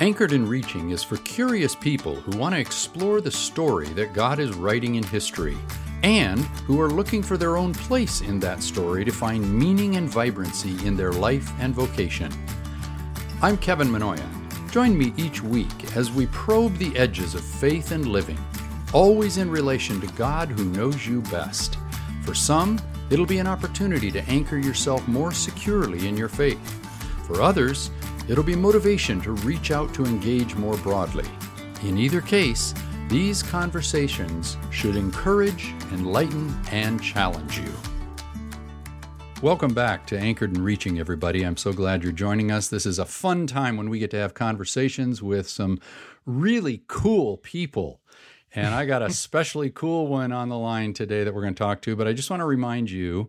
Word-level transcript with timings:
Anchored 0.00 0.32
and 0.32 0.48
Reaching 0.48 0.90
is 0.90 1.04
for 1.04 1.18
curious 1.18 1.76
people 1.76 2.16
who 2.16 2.36
want 2.36 2.52
to 2.52 2.60
explore 2.60 3.20
the 3.20 3.30
story 3.30 3.86
that 3.90 4.12
God 4.12 4.40
is 4.40 4.52
writing 4.52 4.96
in 4.96 5.04
history 5.04 5.56
and 6.02 6.40
who 6.66 6.80
are 6.80 6.90
looking 6.90 7.22
for 7.22 7.36
their 7.36 7.56
own 7.56 7.72
place 7.72 8.20
in 8.20 8.40
that 8.40 8.60
story 8.60 9.04
to 9.04 9.12
find 9.12 9.56
meaning 9.56 9.94
and 9.94 10.08
vibrancy 10.08 10.84
in 10.84 10.96
their 10.96 11.12
life 11.12 11.48
and 11.60 11.72
vocation. 11.72 12.32
I'm 13.40 13.56
Kevin 13.56 13.86
Mannoia. 13.86 14.28
Join 14.72 14.98
me 14.98 15.14
each 15.16 15.44
week 15.44 15.96
as 15.96 16.10
we 16.10 16.26
probe 16.26 16.76
the 16.78 16.96
edges 16.98 17.36
of 17.36 17.44
faith 17.44 17.92
and 17.92 18.04
living, 18.04 18.38
always 18.92 19.38
in 19.38 19.48
relation 19.48 20.00
to 20.00 20.08
God 20.14 20.48
who 20.48 20.64
knows 20.64 21.06
you 21.06 21.20
best. 21.22 21.78
For 22.24 22.34
some, 22.34 22.80
it'll 23.10 23.26
be 23.26 23.38
an 23.38 23.46
opportunity 23.46 24.10
to 24.10 24.28
anchor 24.28 24.58
yourself 24.58 25.06
more 25.06 25.30
securely 25.30 26.08
in 26.08 26.16
your 26.16 26.28
faith. 26.28 26.80
For 27.28 27.40
others, 27.40 27.90
it'll 28.28 28.44
be 28.44 28.56
motivation 28.56 29.20
to 29.20 29.32
reach 29.32 29.70
out 29.70 29.92
to 29.94 30.04
engage 30.04 30.54
more 30.54 30.76
broadly. 30.78 31.26
In 31.82 31.98
either 31.98 32.20
case, 32.20 32.72
these 33.08 33.42
conversations 33.42 34.56
should 34.70 34.96
encourage, 34.96 35.74
enlighten, 35.92 36.54
and 36.70 37.02
challenge 37.02 37.58
you. 37.58 37.72
Welcome 39.42 39.74
back 39.74 40.06
to 40.06 40.18
Anchored 40.18 40.54
and 40.54 40.64
Reaching, 40.64 40.98
everybody. 40.98 41.42
I'm 41.42 41.58
so 41.58 41.74
glad 41.74 42.02
you're 42.02 42.12
joining 42.12 42.50
us. 42.50 42.68
This 42.68 42.86
is 42.86 42.98
a 42.98 43.04
fun 43.04 43.46
time 43.46 43.76
when 43.76 43.90
we 43.90 43.98
get 43.98 44.10
to 44.12 44.16
have 44.16 44.32
conversations 44.32 45.22
with 45.22 45.46
some 45.46 45.78
really 46.24 46.82
cool 46.88 47.36
people. 47.36 48.00
And 48.54 48.74
I 48.74 48.86
got 48.86 49.02
a 49.02 49.06
especially 49.14 49.68
cool 49.68 50.06
one 50.06 50.32
on 50.32 50.48
the 50.48 50.56
line 50.56 50.94
today 50.94 51.24
that 51.24 51.34
we're 51.34 51.42
going 51.42 51.54
to 51.54 51.62
talk 51.62 51.82
to. 51.82 51.94
But 51.94 52.08
I 52.08 52.14
just 52.14 52.30
want 52.30 52.40
to 52.40 52.46
remind 52.46 52.90
you 52.90 53.28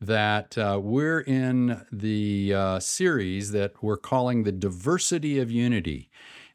that 0.00 0.56
uh, 0.56 0.80
we're 0.82 1.20
in 1.20 1.84
the 1.90 2.54
uh, 2.54 2.80
series 2.80 3.50
that 3.52 3.82
we're 3.82 3.96
calling 3.96 4.44
The 4.44 4.52
Diversity 4.52 5.38
of 5.38 5.50
Unity. 5.50 6.10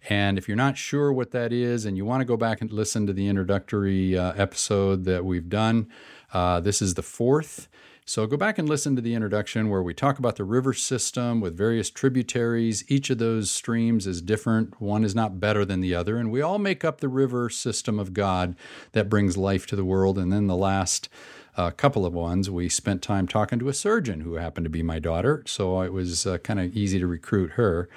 And 0.10 0.38
if 0.38 0.48
you're 0.48 0.58
not 0.58 0.78
sure 0.78 1.12
what 1.12 1.32
that 1.32 1.54
is 1.54 1.86
and 1.86 1.96
you 1.96 2.06
want 2.06 2.22
to 2.22 2.26
go 2.26 2.38
back 2.38 2.62
and 2.62 2.72
listen 2.72 3.08
to 3.08 3.14
the 3.14 3.28
introductory 3.28 4.18
uh, 4.18 4.34
episode 4.34 5.06
that 5.06 5.24
we've 5.24 5.50
done, 5.50 5.88
uh, 6.34 6.60
this 6.60 6.82
is 6.82 6.94
the 6.94 7.02
fourth. 7.02 7.68
So 8.06 8.28
go 8.28 8.36
back 8.36 8.58
and 8.58 8.68
listen 8.68 8.98
to 8.98 9.02
the 9.02 9.16
introduction 9.16 9.70
where 9.70 9.82
we 9.82 9.94
talk 9.94 10.20
about 10.20 10.36
the 10.36 10.44
river 10.44 10.74
system 10.74 11.40
with 11.40 11.56
various 11.56 11.90
tributaries. 11.90 12.84
Each 12.90 13.10
of 13.10 13.18
those 13.18 13.50
streams 13.50 14.06
is 14.06 14.22
different, 14.22 14.82
one 14.82 15.06
is 15.06 15.16
not 15.16 15.40
better 15.40 15.64
than 15.64 15.80
the 15.80 15.96
other, 15.96 16.18
and 16.18 16.30
we 16.30 16.42
all 16.42 16.60
make 16.60 16.84
up 16.84 17.00
the 17.00 17.08
river 17.08 17.50
system 17.50 18.00
of 18.00 18.14
God 18.14 18.58
that 18.92 19.08
brings 19.08 19.38
life 19.38 19.66
to 19.68 19.78
the 19.78 19.86
world. 19.86 20.18
And 20.18 20.34
then 20.34 20.48
the 20.48 20.56
last 20.56 21.08
uh, 21.56 21.72
couple 21.72 22.06
of 22.06 22.14
ones, 22.14 22.50
we 22.50 22.70
spent 22.70 23.02
time 23.02 23.28
talking 23.28 23.60
to 23.60 23.70
a 23.70 23.74
surgeon 23.74 24.22
who 24.22 24.36
happened 24.36 24.66
to 24.66 24.70
be 24.70 24.84
my 24.84 25.00
daughter, 25.00 25.44
so 25.46 25.82
it 25.82 25.94
was 25.94 26.26
uh, 26.26 26.38
kind 26.40 26.60
of 26.60 26.76
easy 26.76 27.00
to 27.00 27.08
recruit 27.08 27.52
her. 27.52 27.88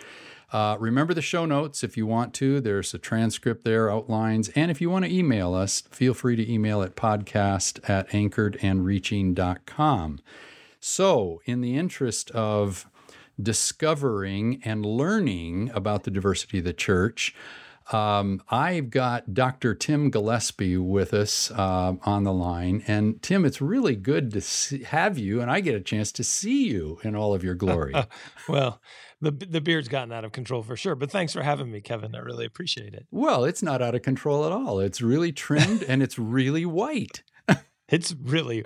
Uh, 0.53 0.77
remember 0.79 1.12
the 1.12 1.23
show 1.23 1.45
notes 1.45 1.83
if 1.83 1.97
you 1.97 2.07
want 2.07 2.33
to. 2.34 2.61
There's 2.61 2.95
a 2.95 2.99
transcript 2.99 3.65
there, 3.65 3.91
outlines. 3.91 4.49
And 4.51 4.71
if 4.71 4.81
you 4.81 4.91
want 4.91 5.05
to 5.05 5.12
email 5.12 5.55
us, 5.55 5.81
feel 5.91 6.15
free 6.15 6.37
to 6.37 6.53
email 6.53 6.83
at 6.83 6.95
podcast 6.95 7.81
at 7.89 8.09
anchoredandreaching.com. 8.11 10.21
So, 10.79 11.43
in 11.47 11.62
the 11.62 11.77
interest 11.77 12.31
of 12.31 12.87
discovering 13.43 14.62
and 14.65 14.87
learning 14.87 15.73
about 15.75 16.05
the 16.05 16.12
diversity 16.12 16.59
of 16.59 16.65
the 16.65 16.73
church, 16.73 17.34
um, 17.92 18.42
I've 18.48 18.91
got 18.91 19.33
Dr. 19.33 19.75
Tim 19.75 20.11
Gillespie 20.11 20.77
with 20.77 21.15
us 21.15 21.51
uh, 21.51 21.95
on 22.03 22.25
the 22.25 22.33
line. 22.33 22.83
And 22.87 23.23
Tim, 23.23 23.45
it's 23.45 23.61
really 23.61 23.95
good 23.95 24.33
to 24.33 24.41
see, 24.41 24.83
have 24.84 25.19
you, 25.19 25.41
and 25.41 25.51
I 25.51 25.61
get 25.61 25.75
a 25.75 25.81
chance 25.81 26.11
to 26.12 26.25
see 26.25 26.69
you 26.69 26.98
in 27.05 27.15
all 27.15 27.34
of 27.34 27.45
your 27.45 27.55
glory. 27.55 27.95
well, 28.48 28.81
the 29.20 29.31
the 29.31 29.61
beard's 29.61 29.89
gotten 29.89 30.12
out 30.12 30.25
of 30.25 30.33
control 30.33 30.62
for 30.62 30.77
sure. 30.77 30.95
But 30.95 31.11
thanks 31.11 31.33
for 31.33 31.43
having 31.43 31.70
me, 31.70 31.81
Kevin. 31.81 32.15
I 32.15 32.19
really 32.19 32.45
appreciate 32.45 32.93
it. 32.93 33.06
Well, 33.11 33.45
it's 33.45 33.62
not 33.62 33.81
out 33.83 33.95
of 33.95 34.03
control 34.03 34.44
at 34.44 34.53
all. 34.53 34.81
It's 34.81 35.00
really 35.00 35.32
trimmed 35.32 35.82
and 35.84 36.03
it's 36.03 36.19
really 36.19 36.66
white. 36.66 37.22
it's 37.88 38.15
really, 38.21 38.65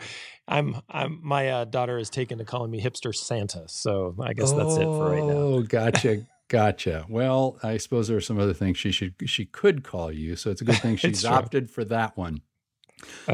I'm 0.48 0.80
I'm 0.88 1.20
my 1.22 1.48
uh, 1.50 1.64
daughter 1.66 1.98
has 1.98 2.10
taken 2.10 2.38
to 2.38 2.44
calling 2.44 2.70
me 2.70 2.82
hipster 2.82 3.14
Santa. 3.14 3.64
So 3.68 4.16
I 4.20 4.32
guess 4.32 4.52
that's 4.52 4.76
it 4.76 4.84
for 4.84 5.10
right 5.10 5.22
now. 5.22 5.32
Oh, 5.32 5.62
gotcha. 5.62 6.26
Gotcha. 6.50 7.06
Well, 7.08 7.58
I 7.62 7.76
suppose 7.76 8.08
there 8.08 8.16
are 8.16 8.20
some 8.20 8.40
other 8.40 8.52
things 8.52 8.76
she 8.76 8.90
should 8.90 9.14
she 9.26 9.44
could 9.44 9.84
call 9.84 10.10
you, 10.10 10.34
so 10.34 10.50
it's 10.50 10.60
a 10.60 10.64
good 10.64 10.78
thing 10.78 10.96
she's 10.96 11.24
opted 11.24 11.70
for 11.70 11.84
that 11.84 12.16
one. 12.16 12.42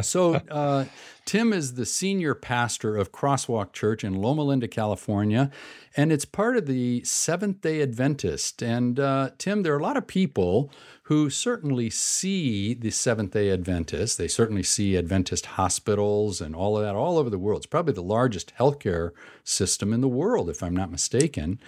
So, 0.03 0.35
uh, 0.35 0.85
Tim 1.25 1.53
is 1.53 1.75
the 1.75 1.87
senior 1.87 2.35
pastor 2.35 2.97
of 2.97 3.11
Crosswalk 3.11 3.73
Church 3.73 4.05
in 4.05 4.15
Loma 4.15 4.43
Linda, 4.43 4.69
California, 4.69 5.51
and 5.97 6.13
it's 6.13 6.27
part 6.27 6.59
of 6.59 6.67
the 6.67 7.03
Seventh 7.05 7.63
day 7.63 7.81
Adventist. 7.81 8.63
And, 8.63 9.01
uh, 9.01 9.31
Tim, 9.39 9.63
there 9.63 9.75
are 9.75 9.79
a 9.79 9.83
lot 9.83 9.97
of 9.97 10.07
people 10.07 10.71
who 11.05 11.31
certainly 11.31 11.89
see 11.89 12.75
the 12.75 12.91
Seventh 12.91 13.33
day 13.33 13.51
Adventist. 13.51 14.19
They 14.19 14.29
certainly 14.29 14.63
see 14.63 14.97
Adventist 14.97 15.47
hospitals 15.47 16.41
and 16.43 16.55
all 16.55 16.77
of 16.77 16.85
that 16.85 16.95
all 16.95 17.19
over 17.19 17.31
the 17.31 17.39
world. 17.39 17.61
It's 17.61 17.67
probably 17.67 17.95
the 17.95 18.03
largest 18.03 18.53
healthcare 18.57 19.13
system 19.43 19.93
in 19.93 20.03
the 20.03 20.09
world, 20.09 20.49
if 20.51 20.63
I'm 20.63 20.77
not 20.77 20.93
mistaken. 20.93 21.59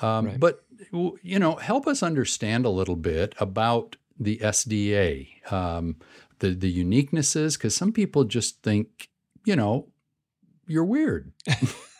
Um, 0.00 0.26
right. 0.26 0.38
But, 0.40 0.64
you 0.90 1.38
know, 1.38 1.56
help 1.56 1.86
us 1.86 2.02
understand 2.02 2.64
a 2.64 2.70
little 2.70 2.96
bit 2.96 3.34
about 3.38 3.96
the 4.18 4.38
SDA. 4.38 5.52
Um, 5.52 5.96
the 6.42 6.50
the 6.50 6.84
uniquenesses 6.84 7.56
because 7.56 7.74
some 7.74 7.92
people 7.92 8.24
just 8.24 8.62
think 8.62 9.08
you 9.46 9.56
know 9.56 9.88
you're 10.66 10.84
weird 10.84 11.32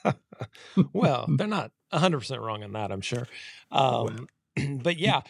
well 0.92 1.26
they're 1.28 1.46
not 1.46 1.70
100% 1.92 2.40
wrong 2.40 2.62
on 2.62 2.72
that 2.72 2.92
i'm 2.92 3.00
sure 3.00 3.26
um, 3.70 4.28
but 4.82 4.98
yeah 4.98 5.20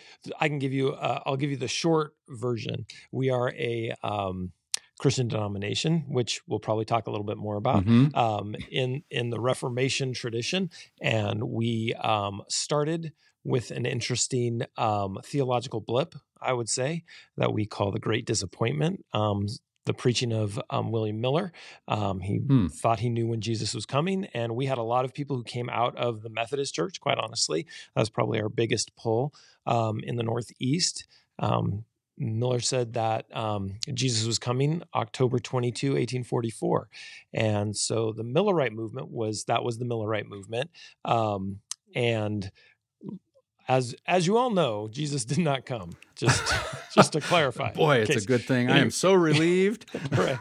i 0.40 0.48
can 0.48 0.58
give 0.58 0.72
you 0.72 0.92
uh, 0.92 1.20
i'll 1.26 1.36
give 1.36 1.50
you 1.50 1.56
the 1.56 1.69
short 1.69 2.14
version 2.28 2.86
we 3.12 3.30
are 3.30 3.50
a 3.50 3.94
um, 4.02 4.50
Christian 4.98 5.26
denomination, 5.26 6.04
which 6.06 6.42
we'll 6.46 6.60
probably 6.60 6.84
talk 6.84 7.08
a 7.08 7.10
little 7.10 7.26
bit 7.26 7.36
more 7.36 7.56
about 7.56 7.84
mm-hmm. 7.84 8.16
um, 8.16 8.54
in 8.70 9.02
in 9.10 9.30
the 9.30 9.40
Reformation 9.40 10.12
tradition, 10.12 10.70
and 11.00 11.42
we 11.42 11.92
um, 11.94 12.42
started 12.48 13.12
with 13.44 13.70
an 13.70 13.86
interesting 13.86 14.62
um, 14.76 15.19
theological 15.25 15.80
blip 15.80 16.14
I 16.42 16.53
would 16.53 16.69
say, 16.69 17.04
that 17.36 17.53
we 17.53 17.64
call 17.64 17.92
the 17.92 17.98
Great 17.98 18.26
Disappointment. 18.26 19.04
Um, 19.12 19.47
the 19.84 19.92
preaching 19.92 20.32
of 20.32 20.60
um, 20.70 20.92
William 20.92 21.20
Miller. 21.20 21.52
Um, 21.88 22.20
he 22.20 22.36
hmm. 22.36 22.69
thought 22.69 23.00
he 23.00 23.08
knew 23.08 23.26
when 23.26 23.41
Jesus 23.41 23.75
was 23.75 23.84
coming. 23.84 24.26
And 24.26 24.54
we 24.54 24.66
had 24.66 24.78
a 24.78 24.82
lot 24.82 25.04
of 25.04 25.12
people 25.12 25.34
who 25.34 25.42
came 25.42 25.69
out 25.69 25.97
of 25.97 26.22
the 26.22 26.31
Methodist 26.31 26.72
Church, 26.72 27.00
quite 27.00 27.19
honestly. 27.19 27.66
That 27.97 28.02
was 28.02 28.08
probably 28.08 28.41
our 28.41 28.48
biggest 28.48 28.94
pull 28.94 29.34
um, 29.66 29.98
in 30.04 30.14
the 30.14 30.22
Northeast. 30.22 31.08
Um, 31.41 31.84
Miller 32.16 32.60
said 32.60 32.92
that 32.92 33.26
um, 33.36 33.75
Jesus 33.92 34.25
was 34.25 34.38
coming 34.38 34.84
October 34.94 35.41
22, 35.41 35.88
1844. 35.88 36.88
And 37.34 37.76
so 37.76 38.12
the 38.12 38.22
Millerite 38.22 38.70
movement 38.70 39.10
was 39.10 39.47
that 39.47 39.64
was 39.64 39.78
the 39.78 39.84
Millerite 39.84 40.28
movement. 40.28 40.70
Um, 41.04 41.58
and 41.92 42.52
as 43.72 43.94
as 44.06 44.26
you 44.26 44.36
all 44.36 44.50
know, 44.50 44.88
Jesus 44.90 45.24
did 45.24 45.38
not 45.38 45.64
come. 45.64 45.92
Just 46.14 46.42
just 46.94 47.12
to 47.14 47.20
clarify. 47.20 47.72
Boy, 47.74 47.98
it's 47.98 48.12
case. 48.12 48.24
a 48.24 48.26
good 48.26 48.44
thing. 48.44 48.70
I 48.70 48.78
am 48.78 48.90
so 48.90 49.14
relieved. 49.14 49.86
right. 50.12 50.38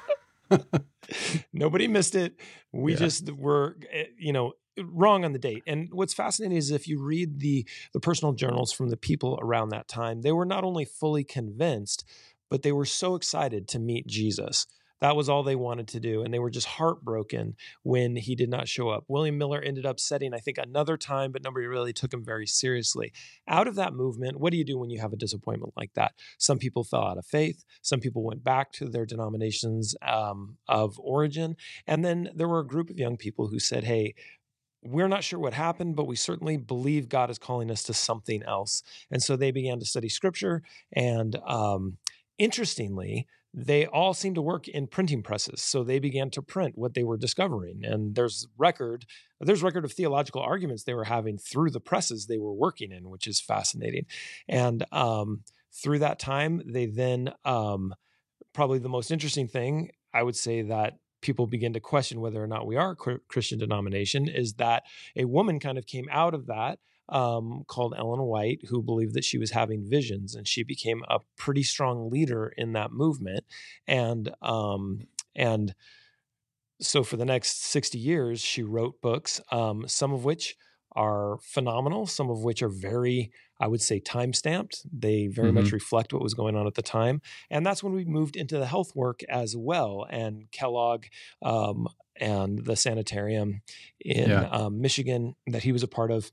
Nobody 1.54 1.88
missed 1.88 2.16
it. 2.16 2.36
We 2.74 2.94
yeah. 2.94 3.00
just 3.00 3.32
were, 3.32 3.78
eh, 3.92 4.06
you 4.18 4.34
know, 4.34 4.54
wrong 4.78 5.24
on 5.24 5.32
the 5.32 5.40
date. 5.40 5.64
And 5.66 5.90
what's 5.92 6.14
fascinating 6.14 6.58
is 6.58 6.72
if 6.72 6.88
you 6.88 7.02
read 7.02 7.40
the 7.40 7.66
the 7.94 8.02
personal 8.02 8.34
journals 8.34 8.74
from 8.74 8.90
the 8.90 8.98
people 8.98 9.40
around 9.42 9.70
that 9.70 9.88
time, 9.88 10.22
they 10.22 10.34
were 10.34 10.46
not 10.46 10.66
only 10.66 10.84
fully 10.84 11.24
convinced, 11.24 12.04
but 12.50 12.64
they 12.64 12.74
were 12.74 12.86
so 12.86 13.16
excited 13.16 13.68
to 13.70 13.80
meet 13.80 14.08
Jesus. 14.08 14.68
That 15.02 15.16
was 15.16 15.28
all 15.28 15.44
they 15.44 15.56
wanted 15.56 15.88
to 15.90 16.00
do. 16.00 16.24
And 16.24 16.34
they 16.34 16.40
were 16.40 16.52
just 16.52 16.68
heartbroken 16.68 17.56
when 17.84 18.16
he 18.16 18.36
did 18.36 18.50
not 18.50 18.68
show 18.68 18.90
up. 18.90 19.04
William 19.08 19.38
Miller 19.38 19.60
ended 19.60 19.86
up 19.86 20.00
setting, 20.00 20.34
I 20.34 20.38
think, 20.38 20.58
another 20.58 20.96
time, 20.96 21.32
but 21.32 21.44
nobody 21.44 21.66
really 21.66 21.92
took 21.92 22.14
him 22.14 22.24
very 22.24 22.46
seriously. 22.46 23.12
Out 23.48 23.68
of 23.68 23.76
that 23.76 23.94
movement, 23.94 24.40
what 24.40 24.52
do 24.52 24.58
you 24.58 24.64
do 24.64 24.78
when 24.78 24.92
you 24.92 25.00
have 25.02 25.12
a 25.12 25.18
disappointment 25.18 25.74
like 25.76 25.94
that? 25.96 26.14
Some 26.38 26.60
people 26.60 26.84
fell 26.84 27.04
out 27.04 27.18
of 27.18 27.26
faith. 27.26 27.66
Some 27.82 28.00
people 28.00 28.24
went 28.24 28.44
back 28.44 28.72
to 28.74 28.90
their 28.90 29.06
denominations 29.06 29.96
um, 30.08 30.58
of 30.68 31.00
origin. 31.00 31.56
And 31.88 32.06
then 32.06 32.30
there 32.36 32.48
were 32.48 32.60
a 32.60 32.68
group 32.68 32.90
of 32.90 33.00
young 33.00 33.18
people 33.18 33.48
who 33.48 33.60
said, 33.60 33.84
hey, 33.84 34.14
we're 34.84 35.08
not 35.08 35.24
sure 35.24 35.40
what 35.40 35.54
happened, 35.54 35.96
but 35.96 36.08
we 36.08 36.16
certainly 36.16 36.58
believe 36.58 37.10
God 37.10 37.30
is 37.30 37.38
calling 37.38 37.70
us 37.70 37.84
to 37.84 37.94
something 37.94 38.42
else. 38.44 38.82
And 39.12 39.22
so 39.22 39.36
they 39.36 39.52
began 39.52 39.80
to 39.80 39.86
study 39.86 40.10
scripture. 40.10 40.64
And 40.94 41.36
um, 41.48 41.98
interestingly, 42.38 43.28
they 43.54 43.86
all 43.86 44.14
seemed 44.14 44.36
to 44.36 44.42
work 44.42 44.68
in 44.68 44.88
printing 44.88 45.22
presses 45.22 45.62
so 45.62 45.84
they 45.84 46.00
began 46.00 46.30
to 46.30 46.42
print 46.42 46.78
what 46.78 46.94
they 46.94 47.04
were 47.04 47.18
discovering 47.18 47.82
and 47.84 48.16
there's 48.16 48.48
record 48.58 49.06
there's 49.42 49.64
record 49.64 49.84
of 49.84 49.92
theological 49.92 50.42
arguments 50.42 50.84
they 50.84 50.94
were 50.94 51.06
having 51.06 51.38
through 51.38 51.70
the 51.70 51.80
presses 51.80 52.28
they 52.28 52.38
were 52.38 52.54
working 52.54 52.92
in 52.92 53.10
which 53.10 53.28
is 53.28 53.42
fascinating 53.42 54.06
and 54.48 54.86
um, 54.92 55.42
through 55.74 56.00
that 56.00 56.20
time 56.20 56.62
they 56.66 56.86
then 56.86 57.34
um, 57.44 57.94
probably 58.54 58.80
the 58.80 58.90
most 58.90 59.12
interesting 59.12 59.48
thing 59.48 59.90
i 60.14 60.24
would 60.24 60.36
say 60.36 60.62
that 60.62 60.94
people 61.22 61.46
begin 61.46 61.74
to 61.74 61.80
question 61.80 62.22
whether 62.22 62.42
or 62.42 62.48
not 62.48 62.66
we 62.66 62.78
are 62.78 62.92
a 62.92 63.20
christian 63.28 63.60
denomination 63.60 64.30
is 64.30 64.54
that 64.54 64.84
a 65.16 65.26
woman 65.26 65.60
kind 65.60 65.78
of 65.78 65.86
came 65.86 66.08
out 66.12 66.34
of 66.34 66.48
that 66.48 66.80
um, 67.10 67.64
called 67.68 67.94
Ellen 67.98 68.22
White 68.22 68.62
who 68.70 68.82
believed 68.82 69.14
that 69.16 69.26
she 69.26 69.38
was 69.38 69.52
having 69.52 69.88
visions, 69.88 70.36
and 70.36 70.48
she 70.48 70.64
became 70.64 71.04
a 71.10 71.20
pretty 71.38 71.64
strong 71.64 72.10
leader 72.10 72.54
in 72.58 72.74
that 72.74 72.92
movement. 72.92 73.46
And 73.88 74.34
um, 74.42 75.02
and 75.36 75.74
so 76.80 77.04
for 77.04 77.16
the 77.16 77.26
next 77.26 77.64
60 77.66 78.00
years, 78.00 78.42
she 78.42 78.64
wrote 78.64 79.02
books, 79.02 79.40
um, 79.52 79.88
some 79.88 80.14
of 80.14 80.26
which 80.26 80.56
are 80.94 81.38
phenomenal, 81.42 82.06
some 82.06 82.30
of 82.30 82.44
which 82.44 82.62
are 82.62 82.70
very, 82.70 83.32
I 83.60 83.68
would 83.68 83.82
say, 83.82 84.00
time 84.00 84.34
stamped. 84.34 84.86
They 84.92 85.28
very 85.28 85.50
mm-hmm. 85.50 85.64
much 85.64 85.72
reflect 85.72 86.12
what 86.12 86.22
was 86.22 86.34
going 86.34 86.56
on 86.56 86.68
at 86.68 86.74
the 86.74 86.82
time. 86.82 87.22
And 87.50 87.66
that's 87.66 87.84
when 87.84 87.94
we 87.94 88.04
moved 88.04 88.36
into 88.36 88.58
the 88.58 88.66
health 88.66 88.94
work 88.96 89.22
as 89.30 89.56
well. 89.56 90.06
And 90.10 90.52
Kellogg 90.52 91.06
um, 91.42 91.88
and 92.18 92.66
the 92.66 92.76
sanitarium 92.76 93.62
in 94.02 94.30
yeah. 94.30 94.50
um, 94.50 94.82
Michigan 94.82 95.36
that 95.48 95.64
he 95.64 95.72
was 95.72 95.84
a 95.84 95.88
part 95.88 96.12
of 96.12 96.32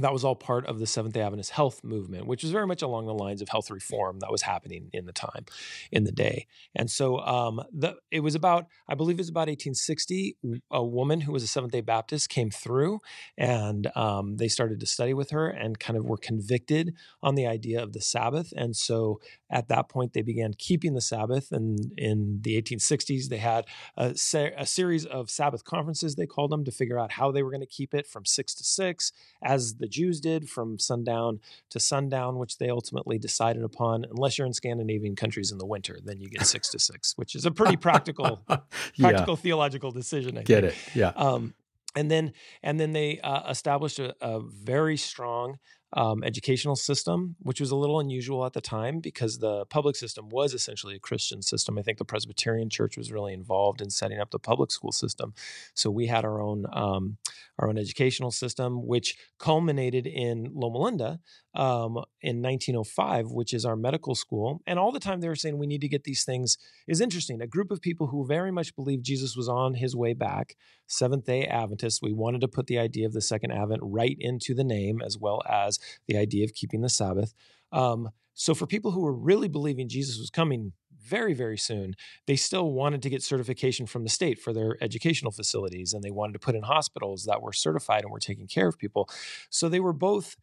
that 0.00 0.12
was 0.12 0.24
all 0.24 0.34
part 0.34 0.66
of 0.66 0.78
the 0.78 0.86
Seventh 0.86 1.14
day 1.14 1.20
Adventist 1.20 1.50
health 1.50 1.82
movement, 1.82 2.26
which 2.26 2.42
was 2.42 2.52
very 2.52 2.66
much 2.66 2.82
along 2.82 3.06
the 3.06 3.14
lines 3.14 3.42
of 3.42 3.48
health 3.48 3.70
reform 3.70 4.20
that 4.20 4.30
was 4.30 4.42
happening 4.42 4.90
in 4.92 5.06
the 5.06 5.12
time, 5.12 5.44
in 5.92 6.04
the 6.04 6.12
day. 6.12 6.46
And 6.74 6.90
so 6.90 7.18
um, 7.20 7.60
the, 7.72 7.96
it 8.10 8.20
was 8.20 8.34
about, 8.34 8.66
I 8.88 8.94
believe 8.94 9.16
it 9.16 9.20
was 9.20 9.28
about 9.28 9.48
1860, 9.48 10.36
a 10.70 10.84
woman 10.84 11.22
who 11.22 11.32
was 11.32 11.42
a 11.42 11.48
Seventh 11.48 11.72
day 11.72 11.80
Baptist 11.80 12.28
came 12.28 12.50
through 12.50 13.00
and 13.36 13.90
um, 13.96 14.36
they 14.36 14.48
started 14.48 14.80
to 14.80 14.86
study 14.86 15.14
with 15.14 15.30
her 15.30 15.48
and 15.48 15.78
kind 15.78 15.96
of 15.96 16.04
were 16.04 16.16
convicted 16.16 16.94
on 17.22 17.34
the 17.34 17.46
idea 17.46 17.82
of 17.82 17.92
the 17.92 18.00
Sabbath. 18.00 18.52
And 18.56 18.76
so 18.76 19.20
at 19.50 19.68
that 19.68 19.88
point, 19.88 20.12
they 20.12 20.22
began 20.22 20.54
keeping 20.54 20.94
the 20.94 21.00
Sabbath. 21.00 21.52
And 21.52 21.92
in 21.96 22.40
the 22.42 22.60
1860s, 22.60 23.28
they 23.28 23.38
had 23.38 23.66
a, 23.96 24.14
se- 24.14 24.54
a 24.56 24.66
series 24.66 25.06
of 25.06 25.30
Sabbath 25.30 25.64
conferences, 25.64 26.14
they 26.14 26.26
called 26.26 26.50
them, 26.50 26.64
to 26.64 26.70
figure 26.70 26.98
out 26.98 27.12
how 27.12 27.30
they 27.30 27.42
were 27.42 27.50
going 27.50 27.60
to 27.60 27.66
keep 27.66 27.94
it 27.94 28.06
from 28.06 28.24
six 28.24 28.54
to 28.56 28.64
six 28.64 29.12
as 29.42 29.76
the 29.76 29.88
Jews 29.88 30.20
did 30.20 30.48
from 30.48 30.78
sundown 30.78 31.40
to 31.70 31.80
sundown, 31.80 32.38
which 32.38 32.58
they 32.58 32.68
ultimately 32.68 33.18
decided 33.18 33.62
upon. 33.62 34.04
Unless 34.10 34.38
you're 34.38 34.46
in 34.46 34.52
Scandinavian 34.52 35.16
countries 35.16 35.50
in 35.50 35.58
the 35.58 35.66
winter, 35.66 35.98
then 36.04 36.20
you 36.20 36.28
get 36.28 36.46
six 36.46 36.68
to 36.70 36.78
six, 36.78 37.14
which 37.16 37.34
is 37.34 37.46
a 37.46 37.50
pretty 37.50 37.76
practical, 37.76 38.44
practical 38.98 39.34
yeah. 39.34 39.36
theological 39.36 39.90
decision. 39.90 40.38
I 40.38 40.42
get 40.42 40.64
think. 40.64 40.74
it? 40.74 40.96
Yeah. 40.96 41.12
Um, 41.16 41.54
and 41.96 42.10
then 42.10 42.32
and 42.62 42.78
then 42.78 42.92
they 42.92 43.18
uh, 43.20 43.50
established 43.50 43.98
a, 43.98 44.14
a, 44.20 44.40
very 44.40 44.96
strong 44.96 45.58
um, 45.94 46.22
educational 46.22 46.76
system, 46.76 47.36
which 47.40 47.60
was 47.60 47.70
a 47.70 47.76
little 47.76 47.98
unusual 47.98 48.44
at 48.44 48.52
the 48.52 48.60
time 48.60 49.00
because 49.00 49.38
the 49.38 49.64
public 49.66 49.96
system 49.96 50.28
was 50.28 50.52
essentially 50.52 50.96
a 50.96 51.00
Christian 51.00 51.40
system. 51.40 51.78
I 51.78 51.82
think 51.82 51.98
the 51.98 52.04
Presbyterian 52.04 52.68
Church 52.68 52.96
was 52.96 53.10
really 53.10 53.32
involved 53.32 53.80
in 53.80 53.88
setting 53.88 54.18
up 54.18 54.30
the 54.30 54.38
public 54.38 54.70
school 54.70 54.92
system. 54.92 55.32
So 55.74 55.90
we 55.90 56.06
had 56.06 56.24
our 56.24 56.40
own 56.40 56.66
um, 56.72 57.16
our 57.58 57.68
own 57.68 57.78
educational 57.78 58.30
system, 58.30 58.86
which 58.86 59.16
culminated 59.38 60.06
in 60.06 60.50
Loma 60.54 60.78
Linda 60.78 61.20
um, 61.54 61.98
in 62.20 62.40
1905, 62.40 63.30
which 63.30 63.52
is 63.52 63.64
our 63.64 63.74
medical 63.74 64.14
school. 64.14 64.62
And 64.66 64.78
all 64.78 64.92
the 64.92 65.00
time 65.00 65.20
they 65.20 65.28
were 65.28 65.34
saying 65.34 65.58
we 65.58 65.66
need 65.66 65.80
to 65.80 65.88
get 65.88 66.04
these 66.04 66.24
things 66.24 66.56
is 66.86 67.00
interesting. 67.00 67.40
A 67.40 67.46
group 67.46 67.70
of 67.70 67.80
people 67.80 68.08
who 68.08 68.26
very 68.26 68.52
much 68.52 68.76
believed 68.76 69.04
Jesus 69.04 69.36
was 69.36 69.48
on 69.48 69.74
his 69.74 69.96
way 69.96 70.12
back, 70.12 70.56
Seventh 70.86 71.24
day 71.24 71.46
Adventists. 71.46 72.00
We 72.00 72.12
wanted 72.12 72.42
to 72.42 72.48
put 72.48 72.66
the 72.66 72.78
idea 72.78 73.06
of 73.06 73.12
the 73.12 73.20
second 73.20 73.50
advent 73.50 73.80
right 73.82 74.16
into 74.20 74.54
the 74.54 74.64
name, 74.64 75.00
as 75.04 75.18
well 75.18 75.42
as 75.48 75.77
the 76.06 76.16
idea 76.16 76.44
of 76.44 76.54
keeping 76.54 76.80
the 76.80 76.88
Sabbath. 76.88 77.34
Um, 77.72 78.10
so 78.34 78.54
for 78.54 78.66
people 78.66 78.92
who 78.92 79.00
were 79.00 79.12
really 79.12 79.48
believing 79.48 79.88
Jesus 79.88 80.18
was 80.18 80.30
coming 80.30 80.72
very, 81.08 81.34
very 81.34 81.58
soon, 81.58 81.94
they 82.26 82.36
still 82.36 82.70
wanted 82.72 83.02
to 83.02 83.10
get 83.10 83.22
certification 83.22 83.86
from 83.86 84.04
the 84.04 84.10
state 84.10 84.38
for 84.38 84.52
their 84.52 84.76
educational 84.82 85.32
facilities 85.32 85.92
and 85.92 86.04
they 86.04 86.10
wanted 86.10 86.34
to 86.34 86.38
put 86.38 86.54
in 86.54 86.62
hospitals 86.62 87.24
that 87.24 87.42
were 87.42 87.52
certified 87.52 88.02
and 88.02 88.12
were 88.12 88.20
taking 88.20 88.46
care 88.46 88.68
of 88.68 88.78
people. 88.78 89.08
So 89.50 89.68
they 89.68 89.80
were 89.80 89.92
both. 89.92 90.36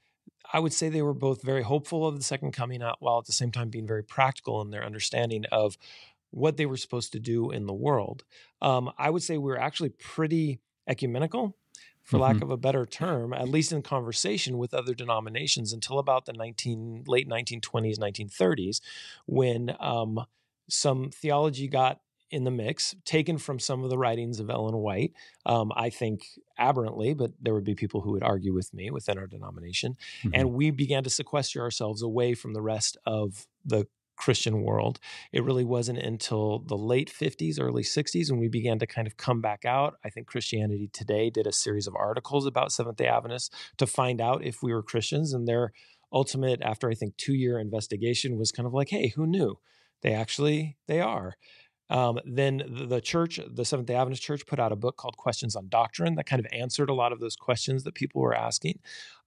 I 0.53 0.59
would 0.59 0.73
say 0.73 0.89
they 0.89 1.01
were 1.01 1.13
both 1.13 1.41
very 1.41 1.63
hopeful 1.63 2.05
of 2.05 2.17
the 2.17 2.23
second 2.23 2.51
coming 2.51 2.83
out 2.83 2.97
while 2.99 3.17
at 3.17 3.25
the 3.25 3.31
same 3.31 3.51
time 3.51 3.69
being 3.69 3.87
very 3.87 4.03
practical 4.03 4.61
in 4.61 4.69
their 4.69 4.83
understanding 4.83 5.45
of 5.51 5.77
what 6.31 6.57
they 6.57 6.65
were 6.65 6.77
supposed 6.77 7.13
to 7.13 7.19
do 7.19 7.49
in 7.49 7.65
the 7.65 7.73
world. 7.73 8.23
Um, 8.61 8.91
I 8.97 9.09
would 9.09 9.23
say 9.23 9.37
we 9.37 9.49
were 9.49 9.59
actually 9.59 9.89
pretty 9.89 10.59
ecumenical 10.87 11.55
for 12.05 12.17
mm-hmm. 12.17 12.23
lack 12.23 12.41
of 12.41 12.51
a 12.51 12.57
better 12.57 12.85
term, 12.85 13.33
at 13.33 13.49
least 13.49 13.73
in 13.73 13.81
conversation 13.81 14.57
with 14.57 14.73
other 14.73 14.93
denominations 14.93 15.73
until 15.73 15.99
about 15.99 16.25
the 16.25 16.33
19 16.33 17.03
late 17.07 17.27
1920s, 17.27 17.97
1930s, 17.99 18.79
when 19.25 19.75
um, 19.79 20.23
some 20.69 21.09
theology 21.09 21.67
got 21.67 21.99
in 22.31 22.43
the 22.43 22.51
mix, 22.51 22.95
taken 23.05 23.37
from 23.37 23.59
some 23.59 23.83
of 23.83 23.89
the 23.89 23.97
writings 23.97 24.39
of 24.39 24.49
Ellen 24.49 24.75
White. 24.77 25.13
Um, 25.45 25.71
I 25.75 25.89
think 25.89 26.25
aberrantly, 26.57 27.13
but 27.13 27.31
there 27.39 27.53
would 27.53 27.63
be 27.63 27.75
people 27.75 28.01
who 28.01 28.11
would 28.11 28.23
argue 28.23 28.53
with 28.53 28.73
me 28.73 28.89
within 28.91 29.17
our 29.17 29.27
denomination. 29.27 29.95
Mm-hmm. 30.19 30.29
And 30.33 30.53
we 30.53 30.71
began 30.71 31.03
to 31.03 31.09
sequester 31.09 31.61
ourselves 31.61 32.01
away 32.01 32.33
from 32.33 32.53
the 32.53 32.61
rest 32.61 32.97
of 33.05 33.47
the 33.63 33.87
Christian 34.15 34.61
world. 34.61 34.99
It 35.31 35.43
really 35.43 35.63
wasn't 35.63 35.99
until 35.99 36.59
the 36.59 36.77
late 36.77 37.11
50s, 37.11 37.59
early 37.59 37.83
60s 37.83 38.31
when 38.31 38.39
we 38.39 38.47
began 38.47 38.79
to 38.79 38.87
kind 38.87 39.07
of 39.07 39.17
come 39.17 39.41
back 39.41 39.65
out. 39.65 39.95
I 40.03 40.09
think 40.09 40.27
Christianity 40.27 40.89
Today 40.91 41.29
did 41.29 41.47
a 41.47 41.51
series 41.51 41.87
of 41.87 41.95
articles 41.95 42.45
about 42.45 42.71
Seventh 42.71 42.97
day 42.97 43.07
Adventists 43.07 43.49
to 43.77 43.87
find 43.87 44.21
out 44.21 44.43
if 44.43 44.63
we 44.63 44.73
were 44.73 44.83
Christians. 44.83 45.33
And 45.33 45.47
their 45.47 45.73
ultimate, 46.11 46.61
after 46.61 46.89
I 46.89 46.93
think 46.93 47.17
two 47.17 47.33
year 47.33 47.59
investigation, 47.59 48.37
was 48.37 48.51
kind 48.51 48.67
of 48.67 48.73
like, 48.73 48.89
hey, 48.89 49.09
who 49.09 49.25
knew? 49.27 49.59
They 50.01 50.13
actually, 50.13 50.77
they 50.87 51.01
are. 51.01 51.35
Um, 51.89 52.19
then 52.25 52.63
the 52.67 53.01
church, 53.01 53.39
the 53.47 53.65
Seventh 53.65 53.87
day 53.87 53.95
Adventist 53.95 54.23
Church, 54.23 54.45
put 54.45 54.59
out 54.59 54.71
a 54.71 54.75
book 54.75 54.97
called 54.97 55.17
Questions 55.17 55.55
on 55.55 55.69
Doctrine 55.69 56.15
that 56.15 56.25
kind 56.25 56.39
of 56.39 56.51
answered 56.51 56.89
a 56.89 56.93
lot 56.93 57.11
of 57.11 57.19
those 57.19 57.35
questions 57.35 57.83
that 57.83 57.95
people 57.95 58.21
were 58.21 58.35
asking. 58.35 58.79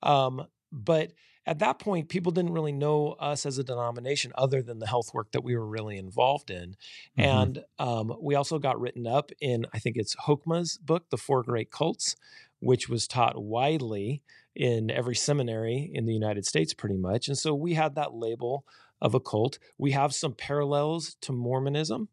Um, 0.03 0.47
but 0.73 1.13
at 1.49 1.61
that 1.61 1.79
point, 1.79 2.11
people 2.11 2.31
didn't 2.31 2.53
really 2.53 2.73
know 2.73 3.13
us 3.19 3.47
as 3.47 3.57
a 3.57 3.65
denomination 3.65 4.33
other 4.35 4.63
than 4.63 4.81
the 4.81 4.87
health 4.87 5.15
work 5.15 5.33
that 5.33 5.43
we 5.43 5.57
were 5.57 5.67
really 5.67 5.97
involved 5.97 6.51
in. 6.51 6.77
Mm-hmm. 7.19 7.21
And 7.23 7.65
um, 7.79 8.15
we 8.21 8.35
also 8.35 8.59
got 8.59 8.79
written 8.79 9.07
up 9.07 9.31
in, 9.41 9.65
I 9.73 9.79
think 9.79 9.97
it's 9.97 10.15
Hoekema's 10.27 10.77
book, 10.77 11.09
The 11.09 11.17
Four 11.17 11.43
Great 11.43 11.71
Cults, 11.71 12.17
which 12.61 12.91
was 12.91 13.09
taught 13.09 13.43
widely 13.43 14.23
in 14.55 14.91
every 14.91 15.15
seminary 15.15 15.91
in 15.95 16.05
the 16.05 16.13
United 16.13 16.45
States, 16.45 16.75
pretty 16.75 16.99
much. 16.99 17.29
And 17.29 17.39
so 17.39 17.55
we 17.55 17.73
had 17.73 17.95
that 17.95 18.13
label 18.13 18.67
of 19.01 19.15
a 19.15 19.21
cult. 19.21 19.59
We 19.79 19.93
have 19.93 20.15
some 20.15 20.35
parallels 20.35 21.17
to 21.23 21.33
Mormonism, 21.33 22.09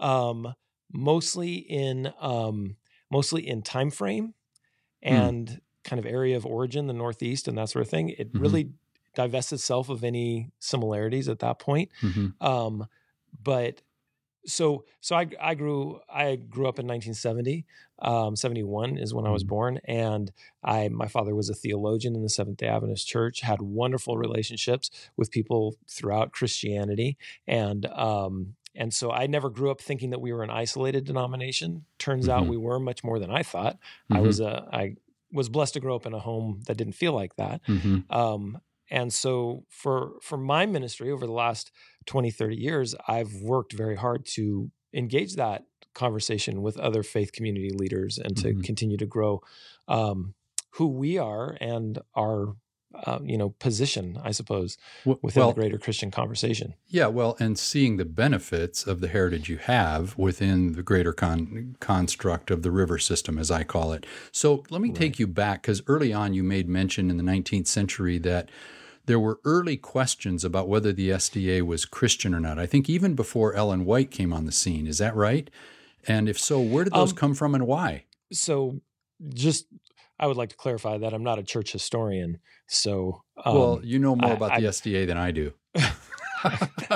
um, 0.00 0.54
mostly 0.92 1.54
in 1.54 2.12
um, 2.20 2.76
mostly 3.08 3.46
in 3.46 3.62
time 3.62 3.90
frame 3.90 4.34
hmm. 5.04 5.14
and 5.14 5.48
mm. 5.48 5.58
kind 5.84 6.00
of 6.00 6.06
area 6.06 6.36
of 6.36 6.46
origin, 6.46 6.86
the 6.86 6.92
Northeast, 6.92 7.46
and 7.46 7.58
that 7.58 7.68
sort 7.68 7.84
of 7.84 7.90
thing. 7.90 8.08
It 8.08 8.32
mm-hmm. 8.32 8.40
really 8.40 8.70
divests 9.14 9.52
itself 9.52 9.88
of 9.88 10.04
any 10.04 10.50
similarities 10.58 11.28
at 11.28 11.40
that 11.40 11.58
point. 11.58 11.90
Mm-hmm. 12.02 12.44
Um, 12.46 12.86
but 13.42 13.82
so 14.46 14.84
so 15.00 15.16
I 15.16 15.28
I 15.40 15.54
grew 15.54 16.00
I 16.08 16.36
grew 16.36 16.66
up 16.66 16.78
in 16.78 16.86
1970. 16.86 17.66
Um, 18.02 18.34
71 18.34 18.96
is 18.96 19.12
when 19.12 19.26
I 19.26 19.30
was 19.30 19.42
mm-hmm. 19.42 19.48
born, 19.50 19.80
and 19.84 20.32
I 20.64 20.88
my 20.88 21.06
father 21.06 21.34
was 21.34 21.50
a 21.50 21.54
theologian 21.54 22.14
in 22.14 22.22
the 22.22 22.30
Seventh 22.30 22.58
Day 22.58 22.66
Adventist 22.66 23.06
Church. 23.06 23.40
Had 23.42 23.60
wonderful 23.60 24.16
relationships 24.16 24.90
with 25.16 25.30
people 25.30 25.76
throughout 25.88 26.32
Christianity, 26.32 27.18
and 27.46 27.86
um, 27.86 28.54
and 28.74 28.94
so 28.94 29.10
I 29.10 29.26
never 29.26 29.50
grew 29.50 29.70
up 29.70 29.80
thinking 29.80 30.10
that 30.10 30.20
we 30.20 30.32
were 30.32 30.42
an 30.42 30.50
isolated 30.50 31.04
denomination. 31.04 31.84
Turns 31.98 32.26
mm-hmm. 32.26 32.44
out 32.44 32.46
we 32.46 32.56
were 32.56 32.80
much 32.80 33.04
more 33.04 33.18
than 33.18 33.30
I 33.30 33.42
thought. 33.42 33.74
Mm-hmm. 33.74 34.16
I 34.16 34.20
was 34.20 34.40
a 34.40 34.68
I 34.72 34.96
was 35.32 35.48
blessed 35.48 35.74
to 35.74 35.80
grow 35.80 35.94
up 35.94 36.06
in 36.06 36.14
a 36.14 36.18
home 36.18 36.62
that 36.66 36.76
didn't 36.76 36.94
feel 36.94 37.12
like 37.12 37.36
that. 37.36 37.62
Mm-hmm. 37.66 38.12
Um, 38.12 38.60
and 38.90 39.12
so 39.12 39.64
for 39.68 40.12
for 40.20 40.36
my 40.36 40.66
ministry 40.66 41.10
over 41.10 41.26
the 41.26 41.32
last 41.32 41.70
20 42.06 42.30
30 42.30 42.56
years 42.56 42.94
i've 43.08 43.34
worked 43.36 43.72
very 43.72 43.96
hard 43.96 44.24
to 44.26 44.70
engage 44.92 45.36
that 45.36 45.64
conversation 45.94 46.62
with 46.62 46.78
other 46.78 47.02
faith 47.02 47.32
community 47.32 47.70
leaders 47.70 48.18
and 48.18 48.36
to 48.36 48.48
mm-hmm. 48.48 48.60
continue 48.60 48.96
to 48.96 49.06
grow 49.06 49.40
um, 49.88 50.34
who 50.74 50.86
we 50.86 51.18
are 51.18 51.56
and 51.60 51.98
our 52.16 52.54
uh, 53.06 53.20
you 53.22 53.38
know 53.38 53.50
position 53.50 54.18
i 54.24 54.32
suppose 54.32 54.76
within 55.04 55.40
well, 55.40 55.52
the 55.52 55.60
greater 55.60 55.78
christian 55.78 56.10
conversation 56.10 56.74
yeah 56.88 57.06
well 57.06 57.36
and 57.38 57.56
seeing 57.56 57.96
the 57.96 58.04
benefits 58.04 58.84
of 58.84 59.00
the 59.00 59.06
heritage 59.06 59.48
you 59.48 59.58
have 59.58 60.18
within 60.18 60.72
the 60.72 60.82
greater 60.82 61.12
con- 61.12 61.76
construct 61.78 62.50
of 62.50 62.62
the 62.62 62.70
river 62.70 62.98
system 62.98 63.38
as 63.38 63.48
i 63.48 63.62
call 63.62 63.92
it 63.92 64.04
so 64.32 64.64
let 64.70 64.80
me 64.80 64.88
right. 64.88 64.96
take 64.96 65.20
you 65.20 65.26
back 65.28 65.62
because 65.62 65.82
early 65.86 66.12
on 66.12 66.34
you 66.34 66.42
made 66.42 66.68
mention 66.68 67.10
in 67.10 67.16
the 67.16 67.22
19th 67.22 67.68
century 67.68 68.18
that 68.18 68.50
there 69.06 69.20
were 69.20 69.40
early 69.44 69.76
questions 69.76 70.44
about 70.44 70.68
whether 70.68 70.92
the 70.92 71.10
SDA 71.10 71.62
was 71.62 71.84
Christian 71.84 72.34
or 72.34 72.40
not. 72.40 72.58
I 72.58 72.66
think 72.66 72.88
even 72.88 73.14
before 73.14 73.54
Ellen 73.54 73.84
White 73.84 74.10
came 74.10 74.32
on 74.32 74.46
the 74.46 74.52
scene. 74.52 74.86
Is 74.86 74.98
that 74.98 75.14
right? 75.16 75.50
And 76.06 76.28
if 76.28 76.38
so, 76.38 76.60
where 76.60 76.84
did 76.84 76.92
those 76.92 77.12
um, 77.12 77.16
come 77.16 77.34
from 77.34 77.54
and 77.54 77.66
why? 77.66 78.04
So, 78.32 78.80
just 79.28 79.66
I 80.18 80.26
would 80.26 80.36
like 80.36 80.50
to 80.50 80.56
clarify 80.56 80.98
that 80.98 81.12
I'm 81.12 81.22
not 81.22 81.38
a 81.38 81.42
church 81.42 81.72
historian. 81.72 82.38
So, 82.68 83.22
um, 83.44 83.54
well, 83.54 83.80
you 83.82 83.98
know 83.98 84.14
more 84.16 84.30
I, 84.30 84.34
about 84.34 84.52
I, 84.52 84.60
the 84.60 84.68
SDA 84.68 85.06
than 85.06 85.18
I 85.18 85.30
do. 85.30 85.52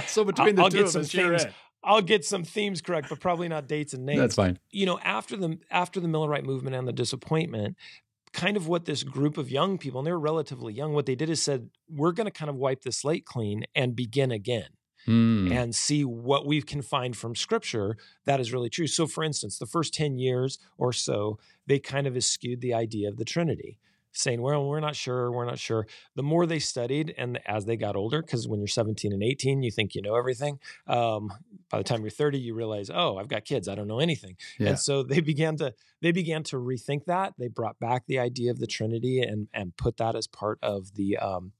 so 0.06 0.24
between 0.24 0.54
the 0.54 0.62
I'll, 0.62 0.70
2 0.70 0.76
get 0.76 0.86
of 0.86 0.90
some 0.92 1.02
us, 1.02 1.10
themes, 1.12 1.46
I'll 1.82 2.02
get 2.02 2.24
some 2.24 2.44
themes 2.44 2.80
correct, 2.80 3.08
but 3.08 3.20
probably 3.20 3.48
not 3.48 3.66
dates 3.66 3.92
and 3.92 4.06
names. 4.06 4.20
That's 4.20 4.34
fine. 4.34 4.58
You 4.70 4.86
know, 4.86 4.98
after 5.00 5.36
the 5.36 5.58
after 5.70 6.00
the 6.00 6.08
Millerite 6.08 6.44
movement 6.44 6.76
and 6.76 6.88
the 6.88 6.92
disappointment, 6.92 7.76
kind 8.34 8.56
of 8.56 8.68
what 8.68 8.84
this 8.84 9.02
group 9.02 9.38
of 9.38 9.50
young 9.50 9.78
people, 9.78 10.00
and 10.00 10.06
they 10.06 10.12
were 10.12 10.20
relatively 10.20 10.74
young, 10.74 10.92
what 10.92 11.06
they 11.06 11.14
did 11.14 11.30
is 11.30 11.42
said, 11.42 11.70
we're 11.88 12.12
going 12.12 12.26
to 12.26 12.30
kind 12.30 12.50
of 12.50 12.56
wipe 12.56 12.82
the 12.82 12.92
slate 12.92 13.24
clean 13.24 13.64
and 13.74 13.96
begin 13.96 14.30
again. 14.30 14.68
Mm. 15.06 15.52
And 15.52 15.74
see 15.74 16.02
what 16.02 16.46
we 16.46 16.62
can 16.62 16.80
find 16.80 17.14
from 17.14 17.34
scripture 17.34 17.98
that 18.24 18.40
is 18.40 18.54
really 18.54 18.70
true. 18.70 18.86
So, 18.86 19.06
for 19.06 19.22
instance, 19.22 19.58
the 19.58 19.66
first 19.66 19.92
10 19.92 20.16
years 20.16 20.58
or 20.78 20.94
so, 20.94 21.38
they 21.66 21.78
kind 21.78 22.06
of 22.06 22.16
eschewed 22.16 22.62
the 22.62 22.72
idea 22.72 23.10
of 23.10 23.18
the 23.18 23.24
Trinity 23.26 23.78
saying, 24.14 24.40
well, 24.40 24.66
we're 24.66 24.80
not 24.80 24.96
sure, 24.96 25.30
we're 25.30 25.44
not 25.44 25.58
sure. 25.58 25.86
The 26.14 26.22
more 26.22 26.46
they 26.46 26.58
studied, 26.58 27.14
and 27.18 27.40
as 27.46 27.64
they 27.66 27.76
got 27.76 27.96
older, 27.96 28.22
because 28.22 28.48
when 28.48 28.60
you're 28.60 28.68
17 28.68 29.12
and 29.12 29.22
18, 29.22 29.62
you 29.62 29.70
think 29.70 29.94
you 29.94 30.02
know 30.02 30.14
everything. 30.14 30.58
Um, 30.86 31.32
by 31.70 31.78
the 31.78 31.84
time 31.84 32.02
you're 32.02 32.10
30, 32.10 32.38
you 32.38 32.54
realize, 32.54 32.90
oh, 32.92 33.16
I've 33.16 33.28
got 33.28 33.44
kids, 33.44 33.68
I 33.68 33.74
don't 33.74 33.88
know 33.88 34.00
anything. 34.00 34.36
Yeah. 34.58 34.70
And 34.70 34.78
so 34.78 35.02
they 35.02 35.20
began 35.20 35.56
to 35.56 35.74
they 36.00 36.12
began 36.12 36.42
to 36.44 36.56
rethink 36.56 37.06
that. 37.06 37.34
They 37.38 37.48
brought 37.48 37.78
back 37.78 38.04
the 38.06 38.18
idea 38.18 38.50
of 38.50 38.58
the 38.58 38.66
Trinity 38.66 39.20
and 39.20 39.48
and 39.52 39.76
put 39.76 39.96
that 39.96 40.14
as 40.14 40.26
part 40.26 40.58
of 40.62 40.94
the 40.94 41.16
um, 41.16 41.52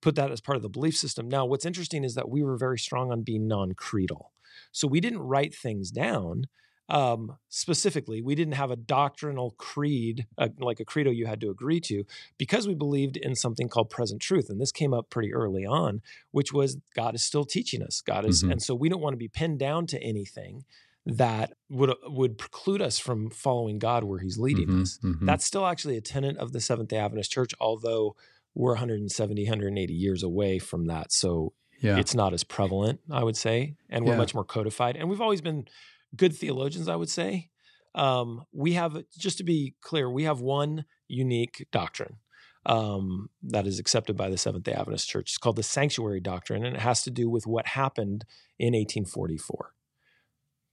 put 0.00 0.16
that 0.16 0.30
as 0.30 0.40
part 0.40 0.56
of 0.56 0.62
the 0.62 0.68
belief 0.68 0.96
system. 0.96 1.28
Now, 1.28 1.46
what's 1.46 1.64
interesting 1.64 2.04
is 2.04 2.14
that 2.14 2.28
we 2.28 2.42
were 2.42 2.56
very 2.56 2.78
strong 2.78 3.10
on 3.12 3.22
being 3.22 3.46
non-creedal. 3.46 4.32
So 4.70 4.86
we 4.86 5.00
didn't 5.00 5.20
write 5.20 5.54
things 5.54 5.90
down 5.90 6.46
um, 6.92 7.38
specifically, 7.48 8.20
we 8.20 8.34
didn't 8.34 8.52
have 8.52 8.70
a 8.70 8.76
doctrinal 8.76 9.52
creed, 9.52 10.26
uh, 10.36 10.48
like 10.58 10.78
a 10.78 10.84
credo 10.84 11.10
you 11.10 11.24
had 11.24 11.40
to 11.40 11.48
agree 11.48 11.80
to, 11.80 12.04
because 12.36 12.68
we 12.68 12.74
believed 12.74 13.16
in 13.16 13.34
something 13.34 13.70
called 13.70 13.88
present 13.88 14.20
truth. 14.20 14.50
And 14.50 14.60
this 14.60 14.72
came 14.72 14.92
up 14.92 15.08
pretty 15.08 15.32
early 15.32 15.64
on, 15.64 16.02
which 16.32 16.52
was 16.52 16.76
God 16.94 17.14
is 17.14 17.24
still 17.24 17.46
teaching 17.46 17.82
us. 17.82 18.02
God 18.02 18.26
is, 18.26 18.42
mm-hmm. 18.42 18.52
and 18.52 18.62
so 18.62 18.74
we 18.74 18.90
don't 18.90 19.00
want 19.00 19.14
to 19.14 19.18
be 19.18 19.28
pinned 19.28 19.58
down 19.58 19.86
to 19.86 20.02
anything 20.02 20.64
that 21.06 21.54
would 21.70 21.88
uh, 21.88 21.94
would 22.08 22.36
preclude 22.36 22.82
us 22.82 22.98
from 22.98 23.30
following 23.30 23.78
God 23.78 24.04
where 24.04 24.18
He's 24.18 24.38
leading 24.38 24.68
mm-hmm, 24.68 24.82
us. 24.82 24.98
Mm-hmm. 25.02 25.24
That's 25.24 25.46
still 25.46 25.66
actually 25.66 25.96
a 25.96 26.02
tenet 26.02 26.36
of 26.36 26.52
the 26.52 26.60
Seventh 26.60 26.90
Day 26.90 26.98
Adventist 26.98 27.32
Church, 27.32 27.54
although 27.58 28.16
we're 28.54 28.72
170, 28.72 29.44
180 29.44 29.94
years 29.94 30.22
away 30.22 30.58
from 30.58 30.88
that. 30.88 31.10
So 31.10 31.54
yeah. 31.80 31.96
it's 31.96 32.14
not 32.14 32.34
as 32.34 32.44
prevalent, 32.44 33.00
I 33.10 33.24
would 33.24 33.36
say, 33.36 33.76
and 33.88 34.04
we're 34.04 34.12
yeah. 34.12 34.18
much 34.18 34.34
more 34.34 34.44
codified. 34.44 34.96
And 34.96 35.08
we've 35.08 35.22
always 35.22 35.40
been 35.40 35.66
good 36.16 36.34
theologians, 36.36 36.88
I 36.88 36.96
would 36.96 37.10
say. 37.10 37.50
Um, 37.94 38.44
we 38.52 38.72
have, 38.72 39.02
just 39.18 39.38
to 39.38 39.44
be 39.44 39.74
clear, 39.80 40.10
we 40.10 40.24
have 40.24 40.40
one 40.40 40.84
unique 41.08 41.66
doctrine 41.72 42.16
um, 42.64 43.28
that 43.42 43.66
is 43.66 43.78
accepted 43.78 44.16
by 44.16 44.30
the 44.30 44.38
Seventh 44.38 44.64
day 44.64 44.72
Adventist 44.72 45.08
Church. 45.08 45.30
It's 45.30 45.38
called 45.38 45.56
the 45.56 45.62
Sanctuary 45.62 46.20
Doctrine, 46.20 46.64
and 46.64 46.76
it 46.76 46.80
has 46.80 47.02
to 47.02 47.10
do 47.10 47.28
with 47.28 47.46
what 47.46 47.66
happened 47.66 48.24
in 48.58 48.74
1844, 48.74 49.72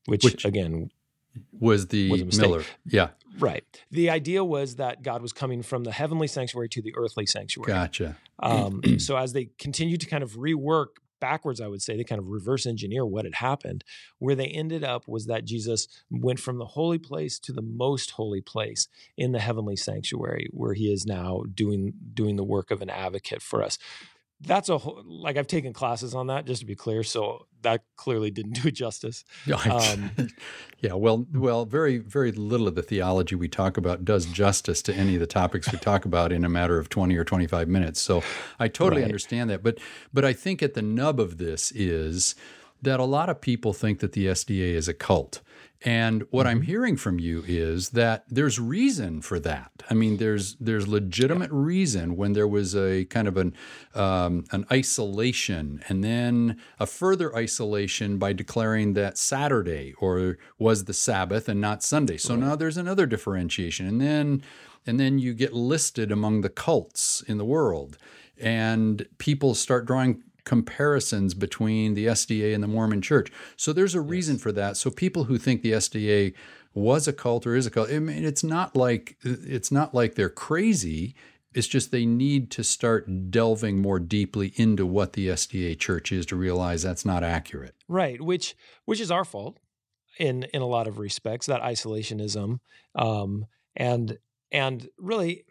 which, 0.05 0.23
which 0.23 0.45
again 0.45 0.91
was 1.59 1.87
the 1.87 2.09
was 2.09 2.39
Miller. 2.39 2.63
Yeah. 2.85 3.09
Right. 3.37 3.63
The 3.91 4.09
idea 4.09 4.43
was 4.43 4.75
that 4.75 5.01
God 5.03 5.21
was 5.21 5.33
coming 5.33 5.61
from 5.61 5.83
the 5.83 5.91
heavenly 5.91 6.27
sanctuary 6.27 6.69
to 6.69 6.81
the 6.81 6.93
earthly 6.95 7.25
sanctuary. 7.25 7.71
Gotcha. 7.71 8.17
Um, 8.39 8.81
so 8.99 9.15
as 9.15 9.33
they 9.33 9.49
continued 9.57 10.01
to 10.01 10.07
kind 10.07 10.23
of 10.23 10.33
rework 10.33 10.97
backwards, 11.19 11.61
I 11.61 11.67
would 11.67 11.81
say, 11.81 11.95
they 11.95 12.03
kind 12.03 12.19
of 12.19 12.27
reverse 12.27 12.65
engineer 12.65 13.05
what 13.05 13.25
had 13.25 13.35
happened. 13.35 13.83
Where 14.19 14.35
they 14.35 14.47
ended 14.47 14.83
up 14.83 15.07
was 15.07 15.25
that 15.25 15.45
Jesus 15.45 15.87
went 16.09 16.39
from 16.39 16.57
the 16.57 16.65
holy 16.65 16.97
place 16.97 17.39
to 17.39 17.53
the 17.53 17.61
most 17.61 18.11
holy 18.11 18.41
place 18.41 18.87
in 19.17 19.31
the 19.31 19.39
heavenly 19.39 19.75
sanctuary, 19.75 20.47
where 20.51 20.73
he 20.73 20.91
is 20.91 21.05
now 21.05 21.43
doing 21.53 21.93
doing 22.13 22.35
the 22.35 22.43
work 22.43 22.71
of 22.71 22.81
an 22.81 22.89
advocate 22.89 23.41
for 23.41 23.63
us 23.63 23.77
that's 24.41 24.69
a 24.69 24.77
whole, 24.77 25.03
like 25.05 25.37
I've 25.37 25.47
taken 25.47 25.73
classes 25.73 26.15
on 26.15 26.27
that 26.27 26.45
just 26.45 26.61
to 26.61 26.65
be 26.65 26.75
clear. 26.75 27.03
So 27.03 27.47
that 27.61 27.83
clearly 27.97 28.31
didn't 28.31 28.53
do 28.61 28.69
it 28.69 28.73
justice. 28.73 29.25
Um, 29.69 30.11
yeah, 30.79 30.93
well, 30.93 31.25
well, 31.33 31.65
very, 31.65 31.97
very 31.97 32.31
little 32.31 32.67
of 32.67 32.75
the 32.75 32.81
theology 32.81 33.35
we 33.35 33.47
talk 33.47 33.77
about 33.77 34.05
does 34.05 34.25
justice 34.25 34.81
to 34.83 34.93
any 34.93 35.15
of 35.15 35.19
the 35.19 35.27
topics 35.27 35.71
we 35.71 35.77
talk 35.77 36.05
about 36.05 36.31
in 36.31 36.45
a 36.45 36.49
matter 36.49 36.77
of 36.77 36.89
twenty 36.89 37.17
or 37.17 37.23
twenty-five 37.23 37.67
minutes. 37.67 37.99
So 37.99 38.23
I 38.59 38.67
totally 38.67 39.01
right. 39.01 39.07
understand 39.07 39.49
that, 39.49 39.63
but 39.63 39.77
but 40.13 40.23
I 40.23 40.33
think 40.33 40.63
at 40.63 40.73
the 40.73 40.81
nub 40.81 41.19
of 41.19 41.37
this 41.37 41.71
is 41.71 42.35
that 42.81 42.99
a 42.99 43.05
lot 43.05 43.29
of 43.29 43.41
people 43.41 43.73
think 43.73 43.99
that 43.99 44.13
the 44.13 44.27
SDA 44.27 44.73
is 44.73 44.87
a 44.87 44.93
cult. 44.93 45.41
And 45.81 46.23
what 46.29 46.45
mm-hmm. 46.45 46.57
I'm 46.57 46.61
hearing 46.63 46.97
from 46.97 47.19
you 47.19 47.43
is 47.47 47.89
that 47.89 48.25
there's 48.27 48.59
reason 48.59 49.21
for 49.21 49.39
that. 49.39 49.71
I 49.89 49.93
mean, 49.93 50.17
there's 50.17 50.55
there's 50.55 50.89
legitimate 50.89 51.51
reason 51.51 52.17
when 52.17 52.33
there 52.33 52.47
was 52.47 52.75
a 52.75 53.05
kind 53.05 53.29
of 53.29 53.37
an 53.37 53.53
um, 53.95 54.43
an 54.51 54.65
isolation, 54.69 55.81
and 55.87 56.03
then 56.03 56.59
a 56.79 56.85
further 56.85 57.33
isolation 57.33 58.17
by 58.17 58.33
declaring 58.33 58.93
that 58.93 59.17
Saturday 59.17 59.93
or 59.99 60.37
was 60.57 60.83
the 60.83 60.93
Sabbath 60.93 61.47
and 61.47 61.61
not 61.61 61.81
Sunday. 61.81 62.17
So 62.17 62.33
right. 62.33 62.43
now 62.43 62.55
there's 62.57 62.77
another 62.77 63.05
differentiation, 63.05 63.87
and 63.87 64.01
then 64.01 64.43
and 64.85 64.99
then 64.99 65.17
you 65.17 65.33
get 65.33 65.53
listed 65.53 66.11
among 66.11 66.41
the 66.41 66.49
cults 66.49 67.21
in 67.21 67.37
the 67.37 67.45
world, 67.45 67.97
and 68.37 69.07
people 69.17 69.55
start 69.55 69.85
drawing 69.85 70.23
comparisons 70.49 71.35
between 71.35 71.93
the 71.93 72.07
SDA 72.07 72.55
and 72.55 72.63
the 72.63 72.67
Mormon 72.67 73.03
Church. 73.03 73.31
So 73.55 73.71
there's 73.71 73.93
a 73.93 74.01
reason 74.01 74.33
yes. 74.33 74.41
for 74.41 74.51
that. 74.53 74.77
So 74.77 74.89
people 74.89 75.25
who 75.25 75.37
think 75.37 75.61
the 75.61 75.73
SDA 75.73 76.33
was 76.73 77.07
a 77.07 77.13
cult 77.13 77.45
or 77.45 77.55
is 77.55 77.67
a 77.67 77.69
cult, 77.69 77.91
I 77.91 77.99
mean, 77.99 78.25
it's 78.25 78.43
not 78.43 78.75
like 78.75 79.15
it's 79.21 79.71
not 79.71 79.93
like 79.93 80.15
they're 80.15 80.27
crazy. 80.27 81.13
It's 81.53 81.67
just 81.67 81.91
they 81.91 82.07
need 82.07 82.49
to 82.49 82.63
start 82.63 83.29
delving 83.29 83.79
more 83.79 83.99
deeply 83.99 84.53
into 84.55 84.87
what 84.87 85.13
the 85.13 85.27
SDA 85.27 85.77
Church 85.77 86.11
is 86.11 86.25
to 86.27 86.35
realize 86.35 86.81
that's 86.81 87.05
not 87.05 87.23
accurate. 87.23 87.75
Right, 87.87 88.19
which 88.19 88.55
which 88.85 88.99
is 88.99 89.11
our 89.11 89.25
fault 89.25 89.59
in 90.17 90.47
in 90.51 90.63
a 90.63 90.67
lot 90.67 90.87
of 90.87 90.97
respects. 90.97 91.45
That 91.45 91.61
isolationism, 91.61 92.57
um, 92.95 93.45
and 93.75 94.17
and 94.51 94.89
really, 94.97 95.43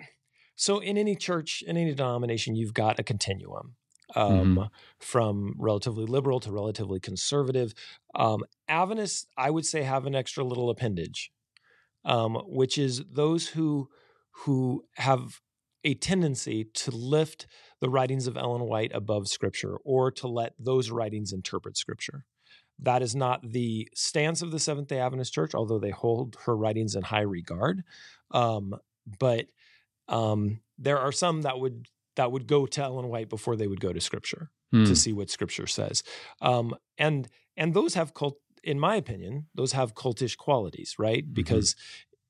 so 0.56 0.80
in 0.80 0.98
any 0.98 1.14
church, 1.14 1.62
in 1.64 1.76
any 1.76 1.94
denomination, 1.94 2.56
you've 2.56 2.74
got 2.74 2.98
a 2.98 3.04
continuum 3.04 3.76
um, 4.14 4.56
mm-hmm. 4.56 4.62
from 4.98 5.54
relatively 5.58 6.04
liberal 6.04 6.40
to 6.40 6.52
relatively 6.52 7.00
conservative. 7.00 7.74
Um, 8.14 8.44
Adventists, 8.68 9.26
I 9.36 9.50
would 9.50 9.66
say, 9.66 9.82
have 9.82 10.06
an 10.06 10.14
extra 10.14 10.44
little 10.44 10.70
appendage, 10.70 11.30
um, 12.04 12.36
which 12.46 12.78
is 12.78 13.02
those 13.10 13.48
who 13.48 13.88
who 14.44 14.84
have 14.96 15.40
a 15.84 15.94
tendency 15.94 16.64
to 16.64 16.90
lift 16.90 17.46
the 17.80 17.88
writings 17.88 18.26
of 18.26 18.36
Ellen 18.36 18.62
White 18.62 18.92
above 18.94 19.28
Scripture, 19.28 19.76
or 19.84 20.10
to 20.12 20.28
let 20.28 20.54
those 20.58 20.90
writings 20.90 21.32
interpret 21.32 21.76
Scripture. 21.76 22.24
That 22.80 23.02
is 23.02 23.14
not 23.14 23.40
the 23.42 23.88
stance 23.94 24.40
of 24.42 24.50
the 24.52 24.60
Seventh 24.60 24.88
Day 24.88 25.00
Adventist 25.00 25.32
Church, 25.32 25.54
although 25.54 25.78
they 25.78 25.90
hold 25.90 26.36
her 26.46 26.56
writings 26.56 26.94
in 26.94 27.02
high 27.02 27.22
regard. 27.22 27.82
Um, 28.30 28.74
but 29.18 29.46
um, 30.08 30.60
there 30.78 30.98
are 30.98 31.12
some 31.12 31.42
that 31.42 31.58
would 31.58 31.86
that 32.18 32.32
would 32.32 32.46
go 32.46 32.66
to 32.66 32.82
Ellen 32.82 33.08
White 33.08 33.30
before 33.30 33.56
they 33.56 33.68
would 33.68 33.80
go 33.80 33.92
to 33.92 34.00
Scripture 34.00 34.50
mm. 34.74 34.82
to 34.82 34.90
hmm. 34.90 34.94
see 34.94 35.12
what 35.12 35.30
Scripture 35.30 35.66
says. 35.66 36.02
Um, 36.42 36.74
and 36.98 37.28
and 37.56 37.74
those 37.74 37.94
have 37.94 38.12
cult, 38.12 38.38
in 38.62 38.78
my 38.78 38.96
opinion, 38.96 39.46
those 39.54 39.72
have 39.72 39.94
cultish 39.94 40.36
qualities, 40.36 40.96
right? 40.98 41.24
Mm-hmm. 41.24 41.32
Because 41.32 41.74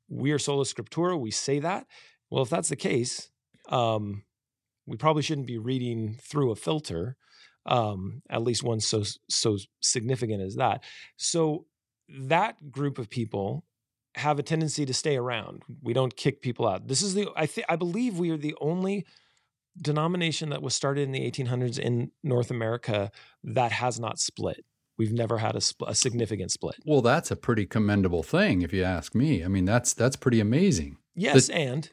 we 0.09 0.31
are 0.33 0.39
sola 0.39 0.65
scriptura, 0.65 1.19
we 1.19 1.31
say 1.31 1.59
that. 1.59 1.87
Well, 2.31 2.43
if 2.43 2.51
that's 2.51 2.69
the 2.69 2.77
case, 2.77 3.31
um, 3.69 4.25
we 4.87 4.97
probably 4.97 5.23
shouldn't 5.23 5.47
be 5.47 5.59
reading 5.59 6.19
through 6.21 6.51
a 6.51 6.57
filter, 6.57 7.17
um, 7.67 8.23
at 8.31 8.43
least 8.43 8.63
one 8.63 8.81
so 8.81 9.05
so 9.29 9.59
significant 9.81 10.43
as 10.43 10.57
that. 10.57 10.83
So 11.17 11.67
that 12.09 12.71
group 12.71 12.99
of 12.99 13.11
people 13.11 13.65
have 14.15 14.39
a 14.39 14.43
tendency 14.43 14.87
to 14.87 14.95
stay 14.95 15.17
around. 15.17 15.63
We 15.83 15.93
don't 15.93 16.17
kick 16.17 16.41
people 16.41 16.67
out. 16.67 16.89
This 16.89 17.03
is 17.03 17.15
the 17.15 17.29
I 17.37 17.47
think 17.47 17.67
I 17.69 17.77
believe 17.77 18.19
we 18.19 18.31
are 18.31 18.39
the 18.39 18.55
only 18.61 19.07
denomination 19.81 20.51
that 20.51 20.63
was 20.63 20.75
started 20.75 21.03
in 21.03 21.13
the 21.13 21.21
1800s 21.31 21.79
in 21.79 22.11
North 22.23 22.51
America 22.51 23.11
that 23.45 23.73
has 23.73 23.99
not 23.99 24.19
split. 24.19 24.65
We've 24.99 25.13
never 25.13 25.39
had 25.39 25.55
a, 25.55 25.61
a, 25.87 25.95
significant 25.95 26.51
split. 26.51 26.75
Well, 26.85 27.03
that's 27.03 27.31
a 27.31 27.37
pretty 27.37 27.67
commendable 27.67 28.25
thing, 28.25 28.63
if 28.63 28.73
you 28.73 28.83
ask 28.83 29.15
me. 29.15 29.45
I 29.45 29.49
mean, 29.49 29.65
that's 29.65 29.95
that's 29.95 30.17
pretty 30.17 30.41
amazing. 30.41 30.99
Yes, 31.15 31.47
the, 31.47 31.55
and 31.55 31.91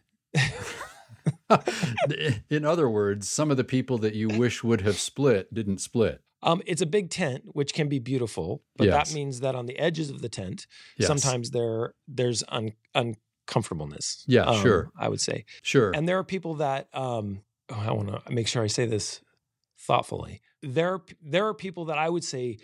in 2.50 2.66
other 2.66 2.90
words, 2.90 3.30
some 3.30 3.52
of 3.52 3.58
the 3.58 3.64
people 3.64 4.00
that 4.00 4.16
you 4.16 4.28
wish 4.28 4.64
would 4.64 4.82
have 4.82 4.98
split 4.98 5.54
didn't 5.54 5.80
split. 5.80 6.22
Um, 6.42 6.62
it's 6.66 6.82
a 6.82 6.86
big 6.86 7.10
tent, 7.10 7.44
which 7.54 7.74
can 7.74 7.90
be 7.90 8.00
beautiful, 8.00 8.62
but 8.78 8.88
yes. 8.88 9.10
that 9.10 9.16
means 9.16 9.40
that 9.40 9.56
on 9.56 9.66
the 9.66 9.78
edges 9.80 10.10
of 10.10 10.22
the 10.22 10.30
tent, 10.30 10.68
yes. 10.98 11.08
sometimes 11.08 11.52
there 11.52 11.94
there's 12.08 12.44
un, 12.50 12.74
uncomfortableness. 12.94 14.24
Yeah, 14.28 14.44
um, 14.44 14.62
sure. 14.62 14.92
I 14.98 15.10
would 15.10 15.22
say 15.22 15.46
sure. 15.62 15.92
And 15.92 16.08
there 16.08 16.18
are 16.18 16.24
people 16.24 16.56
that 16.56 16.88
um, 16.94 17.42
oh, 17.70 17.84
I 17.88 17.92
want 17.92 18.10
to 18.10 18.32
make 18.32 18.48
sure 18.48 18.64
I 18.64 18.68
say 18.68 18.86
this 18.86 19.22
thoughtfully. 19.80 20.42
There, 20.62 21.02
there 21.22 21.48
are 21.48 21.54
people 21.54 21.86
that 21.86 21.98
I 21.98 22.10
would 22.10 22.24
say 22.24 22.58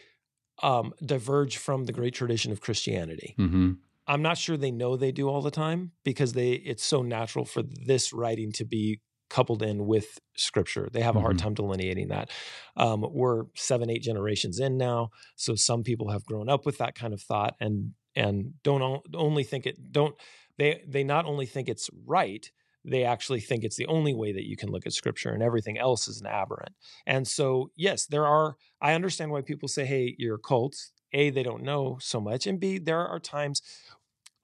um, 0.61 0.93
diverge 1.03 1.57
from 1.57 1.85
the 1.85 1.93
great 1.93 2.13
tradition 2.13 2.51
of 2.51 2.61
Christianity. 2.61 3.35
Mm-hmm. 3.37 3.73
I'm 4.07 4.21
not 4.21 4.37
sure 4.37 4.57
they 4.57 4.71
know 4.71 4.95
they 4.95 5.11
do 5.11 5.29
all 5.29 5.41
the 5.41 5.51
time 5.51 5.91
because 6.03 6.33
they 6.33 6.51
it's 6.51 6.83
so 6.83 7.01
natural 7.01 7.45
for 7.45 7.63
this 7.63 8.11
writing 8.11 8.51
to 8.53 8.65
be 8.65 8.99
coupled 9.29 9.63
in 9.63 9.85
with 9.85 10.19
scripture. 10.35 10.89
They 10.91 11.01
have 11.01 11.15
a 11.15 11.21
hard 11.21 11.37
mm-hmm. 11.37 11.45
time 11.45 11.53
delineating 11.53 12.09
that. 12.09 12.29
Um, 12.75 13.05
we're 13.09 13.45
seven, 13.55 13.89
eight 13.89 14.01
generations 14.01 14.59
in 14.59 14.77
now, 14.77 15.11
so 15.35 15.55
some 15.55 15.83
people 15.83 16.09
have 16.09 16.25
grown 16.25 16.49
up 16.49 16.65
with 16.65 16.79
that 16.79 16.95
kind 16.95 17.13
of 17.13 17.21
thought 17.21 17.55
and 17.59 17.93
and 18.15 18.53
don't 18.63 19.01
only 19.15 19.43
think 19.43 19.65
it 19.65 19.91
don't 19.91 20.15
they 20.57 20.83
they 20.85 21.03
not 21.03 21.25
only 21.25 21.45
think 21.45 21.69
it's 21.69 21.89
right 22.05 22.51
they 22.83 23.03
actually 23.03 23.39
think 23.39 23.63
it's 23.63 23.75
the 23.75 23.87
only 23.87 24.13
way 24.13 24.31
that 24.31 24.47
you 24.47 24.57
can 24.57 24.69
look 24.69 24.85
at 24.85 24.93
scripture 24.93 25.31
and 25.31 25.43
everything 25.43 25.77
else 25.77 26.07
is 26.07 26.21
an 26.21 26.27
aberrant. 26.27 26.73
And 27.05 27.27
so, 27.27 27.71
yes, 27.75 28.05
there 28.05 28.25
are, 28.25 28.55
I 28.81 28.93
understand 28.93 29.31
why 29.31 29.41
people 29.41 29.67
say, 29.67 29.85
hey, 29.85 30.15
you're 30.17 30.35
a 30.35 30.39
cult. 30.39 30.75
A, 31.13 31.29
they 31.29 31.43
don't 31.43 31.63
know 31.63 31.97
so 32.01 32.19
much. 32.21 32.47
And 32.47 32.59
B, 32.59 32.77
there 32.77 33.05
are 33.05 33.19
times 33.19 33.61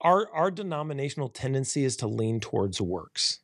our 0.00 0.28
our 0.32 0.50
denominational 0.50 1.28
tendency 1.28 1.84
is 1.84 1.96
to 1.96 2.06
lean 2.06 2.40
towards 2.40 2.80
works 2.80 3.40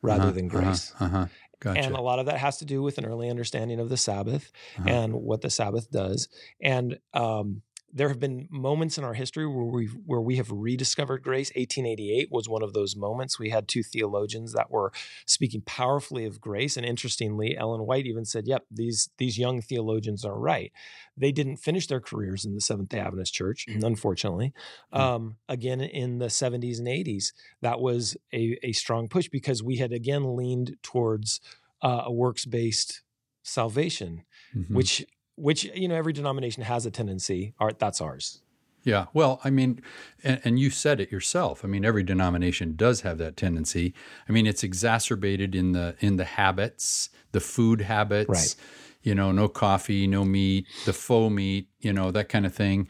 rather 0.00 0.24
uh-huh, 0.24 0.32
than 0.32 0.46
uh-huh, 0.46 0.60
grace. 0.60 0.92
Uh-huh, 0.98 1.04
uh-huh. 1.04 1.26
Gotcha. 1.60 1.80
And 1.80 1.94
a 1.94 2.00
lot 2.00 2.18
of 2.18 2.26
that 2.26 2.38
has 2.38 2.58
to 2.58 2.64
do 2.64 2.82
with 2.82 2.98
an 2.98 3.04
early 3.04 3.30
understanding 3.30 3.78
of 3.78 3.88
the 3.88 3.96
Sabbath 3.96 4.50
uh-huh. 4.78 4.88
and 4.88 5.14
what 5.14 5.42
the 5.42 5.50
Sabbath 5.50 5.88
does. 5.92 6.28
And 6.60 6.98
um, 7.14 7.62
there 7.92 8.08
have 8.08 8.18
been 8.18 8.48
moments 8.50 8.96
in 8.96 9.04
our 9.04 9.12
history 9.14 9.46
where 9.46 9.64
we 9.64 9.86
where 9.86 10.20
we 10.20 10.36
have 10.36 10.50
rediscovered 10.50 11.22
grace. 11.22 11.50
1888 11.50 12.28
was 12.30 12.48
one 12.48 12.62
of 12.62 12.72
those 12.72 12.96
moments. 12.96 13.38
We 13.38 13.50
had 13.50 13.68
two 13.68 13.82
theologians 13.82 14.54
that 14.54 14.70
were 14.70 14.92
speaking 15.26 15.62
powerfully 15.66 16.24
of 16.24 16.40
grace, 16.40 16.76
and 16.76 16.86
interestingly, 16.86 17.56
Ellen 17.56 17.86
White 17.86 18.06
even 18.06 18.24
said, 18.24 18.46
"Yep, 18.46 18.64
these 18.70 19.10
these 19.18 19.38
young 19.38 19.60
theologians 19.60 20.24
are 20.24 20.38
right." 20.38 20.72
They 21.16 21.32
didn't 21.32 21.58
finish 21.58 21.86
their 21.86 22.00
careers 22.00 22.44
in 22.44 22.54
the 22.54 22.60
Seventh 22.60 22.88
Day 22.88 22.98
Adventist 22.98 23.34
Church, 23.34 23.66
mm-hmm. 23.68 23.84
unfortunately. 23.84 24.54
Mm-hmm. 24.92 25.02
Um, 25.02 25.36
again, 25.48 25.82
in 25.82 26.18
the 26.18 26.26
70s 26.26 26.78
and 26.78 26.88
80s, 26.88 27.32
that 27.60 27.80
was 27.80 28.16
a, 28.32 28.58
a 28.62 28.72
strong 28.72 29.08
push 29.08 29.28
because 29.28 29.62
we 29.62 29.76
had 29.76 29.92
again 29.92 30.34
leaned 30.36 30.76
towards 30.82 31.40
uh, 31.82 32.04
a 32.06 32.12
works 32.12 32.46
based 32.46 33.02
salvation, 33.42 34.24
mm-hmm. 34.56 34.74
which 34.74 35.04
which 35.36 35.64
you 35.64 35.88
know 35.88 35.94
every 35.94 36.12
denomination 36.12 36.62
has 36.62 36.86
a 36.86 36.90
tendency. 36.90 37.54
Art 37.58 37.78
that's 37.78 38.00
ours. 38.00 38.42
Yeah, 38.84 39.06
well, 39.14 39.40
I 39.44 39.50
mean, 39.50 39.80
and, 40.24 40.40
and, 40.42 40.58
you 40.58 40.68
said 40.68 40.98
it 40.98 41.12
yourself. 41.12 41.64
I 41.64 41.68
mean, 41.68 41.84
every 41.84 42.02
denomination 42.02 42.74
does 42.74 43.02
have 43.02 43.16
that 43.18 43.36
tendency. 43.36 43.94
I 44.28 44.32
mean, 44.32 44.44
it's 44.44 44.64
exacerbated 44.64 45.54
in 45.54 45.70
the 45.70 45.94
in 46.00 46.16
the 46.16 46.24
habits, 46.24 47.08
the 47.30 47.40
food 47.40 47.82
habits. 47.82 48.28
Right. 48.28 48.56
You 49.02 49.14
know, 49.14 49.32
no 49.32 49.48
coffee, 49.48 50.06
no 50.06 50.24
meat, 50.24 50.66
the 50.84 50.92
faux 50.92 51.32
meat. 51.32 51.68
You 51.80 51.92
know 51.92 52.10
that 52.10 52.28
kind 52.28 52.46
of 52.46 52.54
thing. 52.54 52.88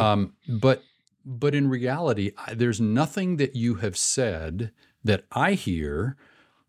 um, 0.00 0.34
but 0.48 0.82
but 1.24 1.54
in 1.54 1.68
reality, 1.68 2.32
there's 2.52 2.80
nothing 2.80 3.36
that 3.36 3.54
you 3.54 3.76
have 3.76 3.96
said 3.96 4.72
that 5.02 5.24
I 5.32 5.52
hear 5.52 6.16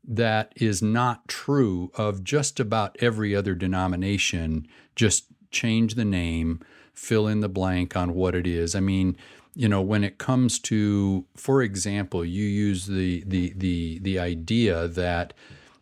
that 0.07 0.53
is 0.55 0.81
not 0.81 1.27
true 1.27 1.91
of 1.95 2.23
just 2.23 2.59
about 2.59 2.95
every 2.99 3.35
other 3.35 3.55
denomination. 3.55 4.67
Just 4.95 5.25
change 5.51 5.95
the 5.95 6.05
name, 6.05 6.59
fill 6.93 7.27
in 7.27 7.39
the 7.39 7.49
blank 7.49 7.95
on 7.95 8.13
what 8.13 8.35
it 8.35 8.45
is. 8.45 8.75
I 8.75 8.79
mean, 8.79 9.17
you 9.55 9.69
know, 9.69 9.81
when 9.81 10.03
it 10.03 10.17
comes 10.17 10.59
to, 10.59 11.25
for 11.35 11.61
example, 11.61 12.25
you 12.25 12.45
use 12.45 12.87
the 12.87 13.23
the 13.25 13.53
the 13.55 13.99
the 13.99 14.19
idea 14.19 14.87
that 14.87 15.33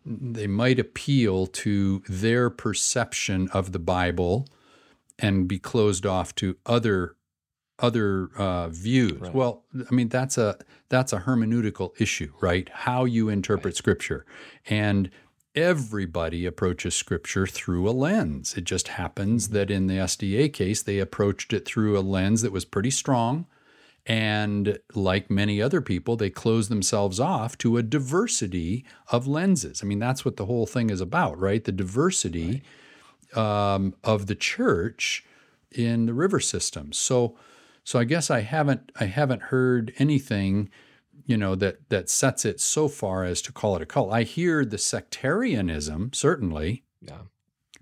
they 0.06 0.46
might 0.46 0.78
appeal 0.78 1.46
to 1.46 2.02
their 2.08 2.50
perception 2.50 3.48
of 3.52 3.72
the 3.72 3.78
Bible 3.78 4.46
and 5.18 5.48
be 5.48 5.58
closed 5.58 6.06
off 6.06 6.34
to 6.36 6.56
other 6.66 7.16
other 7.78 8.30
uh, 8.36 8.68
views. 8.68 9.20
Right. 9.20 9.34
Well, 9.34 9.64
I 9.90 9.94
mean 9.94 10.08
that's 10.08 10.38
a 10.38 10.58
that's 10.88 11.12
a 11.12 11.20
hermeneutical 11.20 12.00
issue, 12.00 12.32
right? 12.40 12.68
How 12.72 13.04
you 13.04 13.28
interpret 13.28 13.72
right. 13.72 13.76
Scripture, 13.76 14.24
and 14.68 15.10
everybody 15.54 16.46
approaches 16.46 16.94
Scripture 16.94 17.46
through 17.46 17.88
a 17.88 17.92
lens. 17.92 18.56
It 18.56 18.64
just 18.64 18.88
happens 18.88 19.46
mm-hmm. 19.46 19.54
that 19.54 19.70
in 19.70 19.86
the 19.86 19.94
SDA 19.94 20.52
case, 20.52 20.82
they 20.82 20.98
approached 20.98 21.52
it 21.52 21.64
through 21.64 21.98
a 21.98 22.00
lens 22.00 22.42
that 22.42 22.52
was 22.52 22.64
pretty 22.64 22.90
strong. 22.90 23.46
And 24.06 24.78
like 24.94 25.30
many 25.30 25.62
other 25.62 25.80
people, 25.80 26.16
they 26.16 26.28
close 26.28 26.68
themselves 26.68 27.18
off 27.18 27.56
to 27.58 27.78
a 27.78 27.82
diversity 27.82 28.84
of 29.08 29.26
lenses. 29.26 29.82
I 29.82 29.86
mean, 29.86 29.98
that's 29.98 30.26
what 30.26 30.36
the 30.36 30.44
whole 30.44 30.66
thing 30.66 30.90
is 30.90 31.00
about, 31.00 31.38
right? 31.38 31.64
The 31.64 31.72
diversity 31.72 32.62
right. 33.34 33.74
Um, 33.74 33.94
of 34.04 34.26
the 34.26 34.34
church 34.34 35.24
in 35.72 36.06
the 36.06 36.14
river 36.14 36.38
system. 36.38 36.92
So, 36.92 37.36
so 37.84 37.98
I 37.98 38.04
guess 38.04 38.30
I 38.30 38.40
haven't 38.40 38.90
I 38.98 39.04
haven't 39.04 39.42
heard 39.42 39.92
anything, 39.98 40.70
you 41.26 41.36
know, 41.36 41.54
that 41.54 41.88
that 41.90 42.08
sets 42.08 42.44
it 42.44 42.60
so 42.60 42.88
far 42.88 43.24
as 43.24 43.42
to 43.42 43.52
call 43.52 43.76
it 43.76 43.82
a 43.82 43.86
cult. 43.86 44.12
I 44.12 44.22
hear 44.22 44.64
the 44.64 44.78
sectarianism 44.78 46.12
certainly, 46.12 46.84
yeah. 47.02 47.18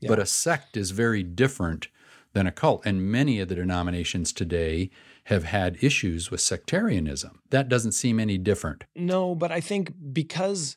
yeah. 0.01 0.09
but 0.09 0.19
a 0.19 0.27
sect 0.27 0.77
is 0.77 0.91
very 0.91 1.23
different 1.23 1.89
than 2.35 2.47
a 2.47 2.53
cult, 2.53 2.85
and 2.85 3.11
many 3.11 3.39
of 3.39 3.49
the 3.49 3.55
denominations 3.55 4.33
today 4.33 4.91
have 5.25 5.45
had 5.45 5.79
issues 5.81 6.31
with 6.31 6.41
sectarianism. 6.41 7.41
That 7.51 7.69
doesn't 7.69 7.93
seem 7.93 8.19
any 8.19 8.39
different. 8.39 8.85
No, 8.97 9.35
but 9.35 9.53
I 9.53 9.61
think 9.61 9.93
because 10.13 10.77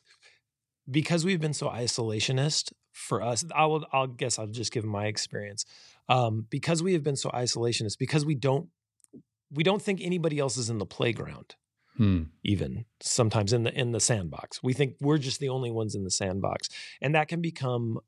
because 0.88 1.24
we've 1.24 1.40
been 1.40 1.54
so 1.54 1.68
isolationist 1.68 2.72
for 2.92 3.22
us, 3.22 3.44
I 3.54 3.66
will 3.66 3.84
I'll 3.92 4.06
guess 4.06 4.38
I'll 4.38 4.46
just 4.46 4.72
give 4.72 4.84
my 4.84 5.06
experience. 5.06 5.64
Um, 6.08 6.46
because 6.48 6.84
we 6.84 6.92
have 6.92 7.02
been 7.02 7.16
so 7.16 7.30
isolationist, 7.30 7.98
because 7.98 8.24
we 8.24 8.36
don't 8.36 8.68
we 9.56 9.62
don't 9.62 9.82
think 9.82 10.00
anybody 10.02 10.38
else 10.38 10.56
is 10.56 10.70
in 10.70 10.78
the 10.78 10.86
playground. 10.86 11.56
Hmm. 11.96 12.24
Even 12.44 12.84
sometimes 13.00 13.54
in 13.54 13.62
the 13.62 13.72
in 13.72 13.92
the 13.92 14.00
sandbox, 14.00 14.62
we 14.62 14.74
think 14.74 14.96
we're 15.00 15.18
just 15.18 15.40
the 15.40 15.48
only 15.48 15.70
ones 15.70 15.94
in 15.94 16.04
the 16.04 16.10
sandbox, 16.10 16.68
and 17.00 17.14
that 17.14 17.28
can 17.28 17.40
become. 17.40 17.98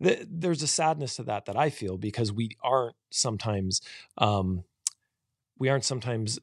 The, 0.00 0.26
there's 0.30 0.62
a 0.62 0.66
sadness 0.66 1.16
to 1.16 1.24
that 1.24 1.44
that 1.44 1.56
I 1.56 1.68
feel 1.68 1.98
because 1.98 2.32
we 2.32 2.52
aren't 2.64 2.96
sometimes, 3.10 3.82
um, 4.16 4.64
we 5.58 5.68
aren't 5.68 5.84
sometimes 5.84 6.38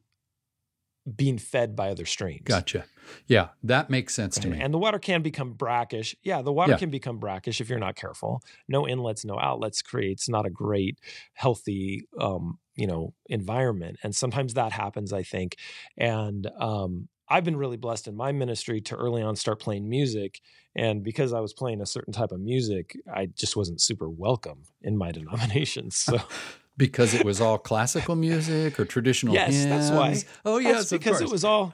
being 1.15 1.39
fed 1.39 1.75
by 1.75 1.89
other 1.89 2.05
streams. 2.05 2.43
Gotcha. 2.45 2.85
Yeah, 3.27 3.49
that 3.63 3.89
makes 3.89 4.13
sense 4.13 4.37
right. 4.37 4.43
to 4.43 4.49
me. 4.49 4.61
And 4.61 4.73
the 4.73 4.77
water 4.77 4.99
can 4.99 5.23
become 5.23 5.53
brackish. 5.53 6.15
Yeah, 6.21 6.43
the 6.43 6.53
water 6.53 6.73
yeah. 6.73 6.77
can 6.77 6.91
become 6.91 7.17
brackish 7.17 7.59
if 7.59 7.67
you're 7.67 7.79
not 7.79 7.95
careful. 7.95 8.43
No 8.67 8.87
inlets, 8.87 9.25
no 9.25 9.39
outlets 9.39 9.81
creates 9.81 10.29
not 10.29 10.45
a 10.45 10.51
great, 10.51 10.99
healthy, 11.33 12.05
um, 12.19 12.59
you 12.75 12.87
know, 12.87 13.13
environment. 13.27 13.97
And 14.03 14.15
sometimes 14.15 14.53
that 14.55 14.71
happens, 14.71 15.13
I 15.13 15.23
think. 15.23 15.57
And 15.97 16.47
um, 16.59 17.07
I've 17.29 17.43
been 17.43 17.57
really 17.57 17.77
blessed 17.77 18.07
in 18.07 18.15
my 18.15 18.31
ministry 18.31 18.81
to 18.81 18.95
early 18.95 19.21
on 19.21 19.35
start 19.35 19.59
playing 19.59 19.89
music. 19.89 20.41
And 20.75 21.03
because 21.03 21.33
I 21.33 21.39
was 21.39 21.53
playing 21.53 21.81
a 21.81 21.85
certain 21.85 22.13
type 22.13 22.31
of 22.31 22.39
music, 22.39 22.97
I 23.13 23.27
just 23.27 23.55
wasn't 23.55 23.81
super 23.81 24.09
welcome 24.09 24.63
in 24.81 24.97
my 24.97 25.11
denominations. 25.19 25.95
So 25.95 26.19
because 26.77 27.13
it 27.13 27.25
was 27.25 27.39
all 27.39 27.57
classical 27.57 28.15
music 28.15 28.79
or 28.79 28.85
traditional 28.85 29.33
yes 29.33 29.53
hymns. 29.53 29.69
that's 29.69 29.91
why 29.91 30.31
oh 30.43 30.57
yes 30.57 30.89
because 30.89 31.21
it 31.21 31.29
was 31.29 31.43
all 31.43 31.73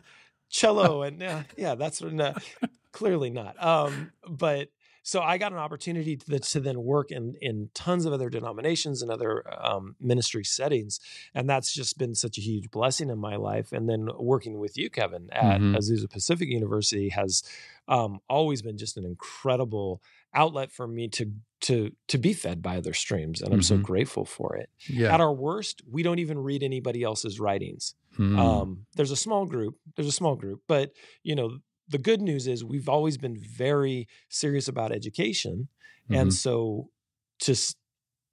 cello 0.49 1.01
and 1.03 1.23
uh, 1.23 1.43
yeah 1.55 1.75
that's 1.75 2.01
uh, 2.01 2.33
clearly 2.91 3.29
not 3.29 3.61
um, 3.63 4.11
but 4.27 4.69
so 5.09 5.23
I 5.23 5.39
got 5.39 5.51
an 5.51 5.57
opportunity 5.57 6.17
to, 6.17 6.39
to, 6.39 6.59
then 6.59 6.83
work 6.83 7.09
in 7.09 7.33
in 7.41 7.71
tons 7.73 8.05
of 8.05 8.13
other 8.13 8.29
denominations 8.29 9.01
and 9.01 9.09
other 9.09 9.43
um, 9.59 9.95
ministry 9.99 10.43
settings, 10.43 10.99
and 11.33 11.49
that's 11.49 11.73
just 11.73 11.97
been 11.97 12.13
such 12.13 12.37
a 12.37 12.41
huge 12.41 12.69
blessing 12.69 13.09
in 13.09 13.17
my 13.17 13.35
life. 13.35 13.71
And 13.71 13.89
then 13.89 14.07
working 14.19 14.59
with 14.59 14.77
you, 14.77 14.91
Kevin, 14.91 15.29
at 15.31 15.61
mm-hmm. 15.61 15.75
Azusa 15.75 16.07
Pacific 16.07 16.47
University 16.47 17.09
has 17.09 17.41
um, 17.87 18.19
always 18.29 18.61
been 18.61 18.77
just 18.77 18.97
an 18.97 19.05
incredible 19.05 20.03
outlet 20.35 20.71
for 20.71 20.87
me 20.87 21.07
to 21.07 21.31
to 21.61 21.91
to 22.07 22.19
be 22.19 22.33
fed 22.33 22.61
by 22.61 22.77
other 22.77 22.93
streams 22.93 23.41
and 23.41 23.51
i'm 23.51 23.61
mm-hmm. 23.61 23.75
so 23.75 23.77
grateful 23.77 24.25
for 24.25 24.55
it 24.55 24.69
yeah. 24.87 25.11
at 25.11 25.19
our 25.19 25.33
worst 25.33 25.81
we 25.89 26.03
don't 26.03 26.19
even 26.19 26.37
read 26.37 26.61
anybody 26.61 27.01
else's 27.01 27.39
writings 27.39 27.95
mm. 28.15 28.37
um, 28.37 28.85
there's 28.95 29.09
a 29.09 29.15
small 29.15 29.47
group 29.47 29.75
there's 29.95 30.07
a 30.07 30.11
small 30.11 30.35
group 30.35 30.61
but 30.67 30.91
you 31.23 31.35
know 31.35 31.57
the 31.89 31.97
good 31.97 32.21
news 32.21 32.47
is 32.47 32.63
we've 32.63 32.89
always 32.89 33.17
been 33.17 33.37
very 33.37 34.07
serious 34.29 34.67
about 34.67 34.91
education 34.91 35.67
mm-hmm. 36.05 36.21
and 36.21 36.33
so 36.33 36.89
to 37.39 37.55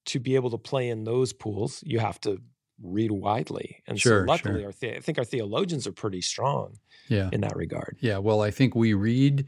to 0.04 0.20
be 0.20 0.34
able 0.34 0.50
to 0.50 0.58
play 0.58 0.88
in 0.88 1.04
those 1.04 1.32
pools 1.32 1.82
you 1.84 1.98
have 1.98 2.20
to 2.20 2.38
read 2.82 3.10
widely 3.10 3.82
and 3.86 3.98
sure, 3.98 4.22
so 4.26 4.30
luckily 4.30 4.60
sure. 4.60 4.66
our 4.66 4.72
the- 4.80 4.96
i 4.96 5.00
think 5.00 5.18
our 5.18 5.24
theologians 5.24 5.86
are 5.86 5.92
pretty 5.92 6.20
strong 6.20 6.74
yeah. 7.08 7.30
in 7.32 7.40
that 7.40 7.56
regard 7.56 7.96
yeah 8.00 8.18
well 8.18 8.42
i 8.42 8.50
think 8.50 8.74
we 8.74 8.92
read 8.92 9.46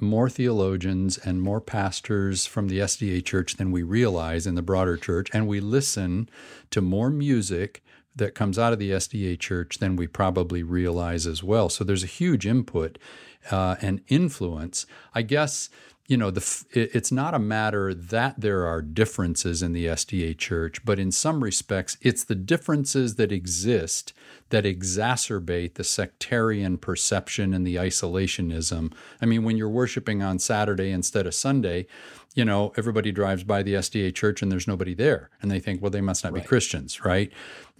more 0.00 0.28
theologians 0.28 1.18
and 1.18 1.40
more 1.40 1.60
pastors 1.60 2.46
from 2.46 2.68
the 2.68 2.80
SDA 2.80 3.24
church 3.24 3.56
than 3.56 3.70
we 3.70 3.82
realize 3.82 4.46
in 4.46 4.54
the 4.54 4.62
broader 4.62 4.96
church, 4.96 5.28
and 5.32 5.46
we 5.46 5.60
listen 5.60 6.28
to 6.70 6.80
more 6.80 7.10
music 7.10 7.82
that 8.16 8.34
comes 8.34 8.58
out 8.58 8.72
of 8.72 8.78
the 8.78 8.90
SDA 8.90 9.38
church 9.38 9.78
than 9.78 9.96
we 9.96 10.06
probably 10.06 10.62
realize 10.62 11.26
as 11.26 11.42
well. 11.42 11.68
So 11.68 11.84
there's 11.84 12.04
a 12.04 12.08
huge 12.08 12.46
input 12.46 12.98
uh, 13.50 13.76
and 13.80 14.00
influence. 14.08 14.86
I 15.14 15.22
guess 15.22 15.68
you 16.06 16.16
know 16.16 16.30
the 16.30 16.64
it's 16.72 17.10
not 17.10 17.34
a 17.34 17.38
matter 17.38 17.94
that 17.94 18.40
there 18.40 18.66
are 18.66 18.82
differences 18.82 19.62
in 19.62 19.72
the 19.72 19.86
SDA 19.86 20.36
church, 20.36 20.84
but 20.84 20.98
in 20.98 21.10
some 21.10 21.42
respects, 21.42 21.96
it's 22.02 22.24
the 22.24 22.34
differences 22.34 23.14
that 23.16 23.32
exist 23.32 24.12
that 24.54 24.62
exacerbate 24.62 25.74
the 25.74 25.82
sectarian 25.82 26.78
perception 26.78 27.52
and 27.52 27.66
the 27.66 27.74
isolationism. 27.74 28.92
I 29.20 29.26
mean, 29.26 29.42
when 29.42 29.56
you're 29.56 29.68
worshiping 29.68 30.22
on 30.22 30.38
Saturday 30.38 30.92
instead 30.92 31.26
of 31.26 31.34
Sunday, 31.34 31.88
you 32.36 32.44
know, 32.44 32.72
everybody 32.76 33.10
drives 33.10 33.42
by 33.42 33.64
the 33.64 33.74
SDA 33.74 34.14
church 34.14 34.42
and 34.42 34.52
there's 34.52 34.68
nobody 34.68 34.94
there, 34.94 35.30
and 35.42 35.50
they 35.50 35.58
think, 35.58 35.82
well, 35.82 35.90
they 35.90 36.00
must 36.00 36.22
not 36.22 36.32
right. 36.32 36.44
be 36.44 36.46
Christians, 36.46 37.04
right? 37.04 37.32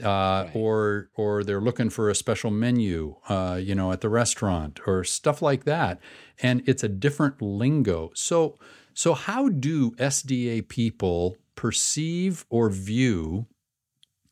Uh, 0.03 0.07
right? 0.09 0.51
Or 0.53 1.11
or 1.15 1.45
they're 1.45 1.61
looking 1.61 1.91
for 1.91 2.11
a 2.11 2.15
special 2.15 2.51
menu, 2.51 3.15
uh, 3.29 3.61
you 3.63 3.77
know, 3.77 3.93
at 3.93 4.01
the 4.01 4.09
restaurant 4.09 4.81
or 4.85 5.05
stuff 5.05 5.41
like 5.41 5.63
that, 5.67 6.01
and 6.43 6.61
it's 6.67 6.83
a 6.83 6.89
different 6.89 7.41
lingo. 7.41 8.11
So 8.15 8.59
so 8.95 9.15
how 9.15 9.49
do 9.49 9.93
SDA 9.93 10.67
people 10.67 11.37
perceive 11.55 12.45
or 12.51 12.69
view, 12.69 13.47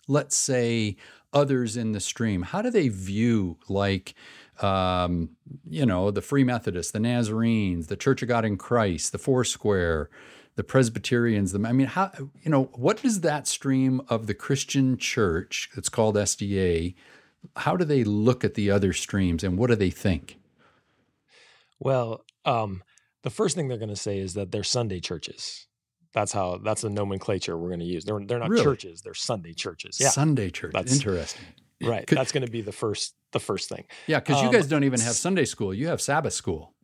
let's 0.08 0.36
say, 0.36 0.96
others 1.32 1.76
in 1.76 1.92
the 1.92 2.00
stream? 2.00 2.42
How 2.42 2.62
do 2.62 2.70
they 2.70 2.88
view 2.88 3.58
like? 3.68 4.14
um, 4.60 5.30
you 5.68 5.86
know, 5.86 6.10
the 6.10 6.20
Free 6.20 6.44
Methodists, 6.44 6.92
the 6.92 7.00
Nazarenes, 7.00 7.88
the 7.88 7.96
Church 7.96 8.22
of 8.22 8.28
God 8.28 8.44
in 8.44 8.56
Christ, 8.56 9.12
the 9.12 9.18
Foursquare, 9.18 10.10
the 10.56 10.64
Presbyterians. 10.64 11.52
The, 11.52 11.66
I 11.66 11.72
mean, 11.72 11.88
how 11.88 12.12
you 12.42 12.50
know 12.50 12.64
what 12.74 13.04
is 13.04 13.20
that 13.20 13.46
stream 13.46 14.02
of 14.08 14.26
the 14.26 14.34
Christian 14.34 14.96
church 14.96 15.70
that's 15.74 15.88
called 15.88 16.16
SDA? 16.16 16.94
How 17.56 17.76
do 17.76 17.84
they 17.84 18.04
look 18.04 18.44
at 18.44 18.54
the 18.54 18.70
other 18.70 18.92
streams, 18.92 19.42
and 19.42 19.58
what 19.58 19.70
do 19.70 19.76
they 19.76 19.90
think? 19.90 20.38
Well, 21.80 22.24
um, 22.44 22.82
the 23.22 23.30
first 23.30 23.56
thing 23.56 23.66
they're 23.66 23.78
going 23.78 23.88
to 23.88 23.96
say 23.96 24.18
is 24.18 24.34
that 24.34 24.52
they're 24.52 24.62
Sunday 24.62 25.00
churches. 25.00 25.66
That's 26.12 26.32
how. 26.32 26.58
That's 26.58 26.82
the 26.82 26.90
nomenclature 26.90 27.56
we're 27.56 27.68
going 27.68 27.80
to 27.80 27.86
use. 27.86 28.04
They're 28.04 28.20
they're 28.20 28.38
not 28.38 28.50
really? 28.50 28.64
churches. 28.64 29.02
They're 29.02 29.14
Sunday 29.14 29.54
churches. 29.54 29.98
Yeah, 30.00 30.10
Sunday 30.10 30.50
church. 30.50 30.72
That's 30.72 30.92
interesting. 30.92 31.44
Right. 31.82 32.06
Could, 32.06 32.18
that's 32.18 32.32
going 32.32 32.44
to 32.44 32.50
be 32.50 32.60
the 32.60 32.72
first 32.72 33.14
the 33.32 33.40
first 33.40 33.68
thing. 33.68 33.84
Yeah, 34.06 34.20
because 34.20 34.40
um, 34.40 34.46
you 34.46 34.52
guys 34.52 34.66
don't 34.68 34.84
even 34.84 35.00
have 35.00 35.14
Sunday 35.14 35.44
school. 35.44 35.74
You 35.74 35.88
have 35.88 36.00
Sabbath 36.00 36.32
school. 36.32 36.74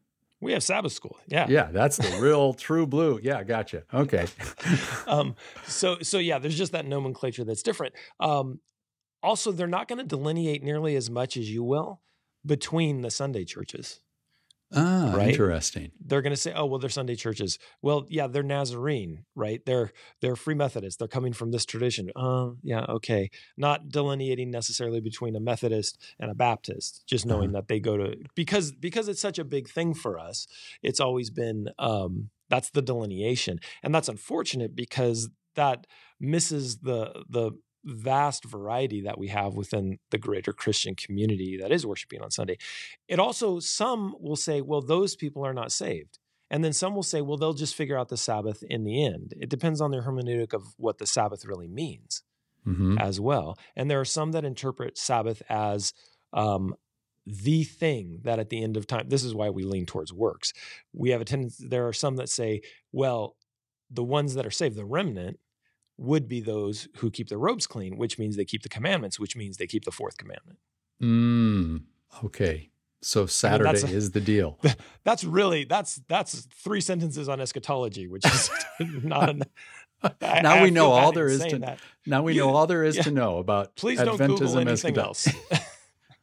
We 0.40 0.52
have 0.52 0.62
Sabbath 0.62 0.92
school. 0.92 1.16
Yeah. 1.26 1.46
Yeah, 1.48 1.68
that's 1.72 1.96
the 1.96 2.18
real 2.20 2.54
true 2.54 2.86
blue. 2.86 3.18
Yeah, 3.22 3.42
gotcha. 3.42 3.82
Okay. 3.92 4.26
um, 5.06 5.34
so 5.66 5.98
so 6.00 6.18
yeah, 6.18 6.38
there's 6.38 6.56
just 6.56 6.72
that 6.72 6.86
nomenclature 6.86 7.44
that's 7.44 7.62
different. 7.62 7.94
Um, 8.20 8.60
also, 9.22 9.50
they're 9.50 9.66
not 9.66 9.88
going 9.88 9.98
to 9.98 10.04
delineate 10.04 10.62
nearly 10.62 10.94
as 10.94 11.10
much 11.10 11.36
as 11.36 11.50
you 11.50 11.64
will 11.64 12.00
between 12.46 13.02
the 13.02 13.10
Sunday 13.10 13.44
churches. 13.44 14.00
Ah, 14.74 15.14
right? 15.16 15.30
interesting. 15.30 15.92
They're 15.98 16.20
going 16.20 16.34
to 16.34 16.36
say, 16.36 16.52
"Oh, 16.54 16.66
well, 16.66 16.78
they're 16.78 16.90
Sunday 16.90 17.14
churches." 17.14 17.58
Well, 17.80 18.06
yeah, 18.10 18.26
they're 18.26 18.42
Nazarene, 18.42 19.24
right? 19.34 19.64
They're 19.64 19.92
they're 20.20 20.36
Free 20.36 20.54
Methodist. 20.54 20.98
They're 20.98 21.08
coming 21.08 21.32
from 21.32 21.52
this 21.52 21.64
tradition. 21.64 22.10
Oh, 22.14 22.50
uh, 22.50 22.52
yeah, 22.62 22.84
okay. 22.88 23.30
Not 23.56 23.88
delineating 23.88 24.50
necessarily 24.50 25.00
between 25.00 25.34
a 25.36 25.40
Methodist 25.40 25.98
and 26.20 26.30
a 26.30 26.34
Baptist, 26.34 27.04
just 27.06 27.24
knowing 27.24 27.50
uh-huh. 27.50 27.60
that 27.60 27.68
they 27.68 27.80
go 27.80 27.96
to 27.96 28.16
because 28.34 28.72
because 28.72 29.08
it's 29.08 29.22
such 29.22 29.38
a 29.38 29.44
big 29.44 29.68
thing 29.68 29.94
for 29.94 30.18
us. 30.18 30.46
It's 30.82 31.00
always 31.00 31.30
been 31.30 31.70
um, 31.78 32.28
that's 32.50 32.70
the 32.70 32.82
delineation, 32.82 33.60
and 33.82 33.94
that's 33.94 34.08
unfortunate 34.08 34.76
because 34.76 35.30
that 35.54 35.86
misses 36.20 36.78
the 36.78 37.24
the 37.28 37.52
vast 37.84 38.44
variety 38.44 39.02
that 39.02 39.18
we 39.18 39.28
have 39.28 39.54
within 39.54 39.98
the 40.10 40.18
greater 40.18 40.52
Christian 40.52 40.94
community 40.94 41.58
that 41.60 41.72
is 41.72 41.86
worshiping 41.86 42.20
on 42.22 42.30
Sunday. 42.30 42.58
It 43.06 43.18
also, 43.18 43.60
some 43.60 44.14
will 44.20 44.36
say, 44.36 44.60
well, 44.60 44.82
those 44.82 45.16
people 45.16 45.44
are 45.44 45.54
not 45.54 45.72
saved. 45.72 46.18
And 46.50 46.64
then 46.64 46.72
some 46.72 46.94
will 46.94 47.02
say, 47.02 47.20
well, 47.20 47.36
they'll 47.36 47.52
just 47.52 47.74
figure 47.74 47.98
out 47.98 48.08
the 48.08 48.16
Sabbath 48.16 48.62
in 48.62 48.84
the 48.84 49.04
end. 49.04 49.34
It 49.38 49.50
depends 49.50 49.80
on 49.80 49.90
their 49.90 50.02
hermeneutic 50.02 50.54
of 50.54 50.62
what 50.76 50.98
the 50.98 51.06
Sabbath 51.06 51.44
really 51.44 51.68
means 51.68 52.22
mm-hmm. 52.66 52.98
as 52.98 53.20
well. 53.20 53.58
And 53.76 53.90
there 53.90 54.00
are 54.00 54.06
some 54.06 54.32
that 54.32 54.44
interpret 54.44 54.96
Sabbath 54.96 55.42
as 55.48 55.92
um, 56.32 56.74
the 57.26 57.64
thing 57.64 58.20
that 58.22 58.38
at 58.38 58.48
the 58.48 58.62
end 58.62 58.76
of 58.76 58.86
time, 58.86 59.08
this 59.08 59.24
is 59.24 59.34
why 59.34 59.50
we 59.50 59.64
lean 59.64 59.84
towards 59.84 60.12
works. 60.12 60.52
We 60.94 61.10
have 61.10 61.20
a 61.20 61.26
tendency, 61.26 61.66
there 61.68 61.86
are 61.86 61.92
some 61.92 62.16
that 62.16 62.30
say, 62.30 62.62
well, 62.92 63.36
the 63.90 64.04
ones 64.04 64.34
that 64.34 64.46
are 64.46 64.50
saved, 64.50 64.76
the 64.76 64.84
remnant, 64.84 65.38
would 65.98 66.28
be 66.28 66.40
those 66.40 66.88
who 66.98 67.10
keep 67.10 67.28
their 67.28 67.38
robes 67.38 67.66
clean, 67.66 67.96
which 67.96 68.18
means 68.18 68.36
they 68.36 68.44
keep 68.44 68.62
the 68.62 68.68
commandments, 68.68 69.18
which 69.18 69.36
means 69.36 69.56
they 69.56 69.66
keep 69.66 69.84
the 69.84 69.90
fourth 69.90 70.16
commandment. 70.16 70.58
Mm, 71.02 71.82
okay. 72.24 72.70
So 73.00 73.26
Saturday 73.26 73.80
a, 73.80 73.86
is 73.86 74.12
the 74.12 74.20
deal. 74.20 74.58
That's 75.04 75.24
really 75.24 75.64
that's 75.64 76.00
that's 76.08 76.46
three 76.46 76.80
sentences 76.80 77.28
on 77.28 77.40
eschatology, 77.40 78.08
which 78.08 78.26
is 78.26 78.50
not 78.80 79.30
an, 79.30 79.42
I, 80.20 80.42
now 80.42 80.56
I 80.56 80.62
we 80.62 80.70
know 80.70 80.92
all 80.92 81.12
there 81.12 81.26
is 81.26 81.44
to 81.46 81.58
that. 81.60 81.80
now 82.06 82.22
we 82.22 82.34
you, 82.34 82.40
know 82.42 82.50
all 82.50 82.66
there 82.66 82.84
is 82.84 82.96
yeah. 82.96 83.02
to 83.02 83.10
know 83.10 83.38
about 83.38 83.74
please 83.74 83.98
don't 83.98 84.18
Google 84.18 84.58
anything 84.58 84.98
else. 84.98 85.28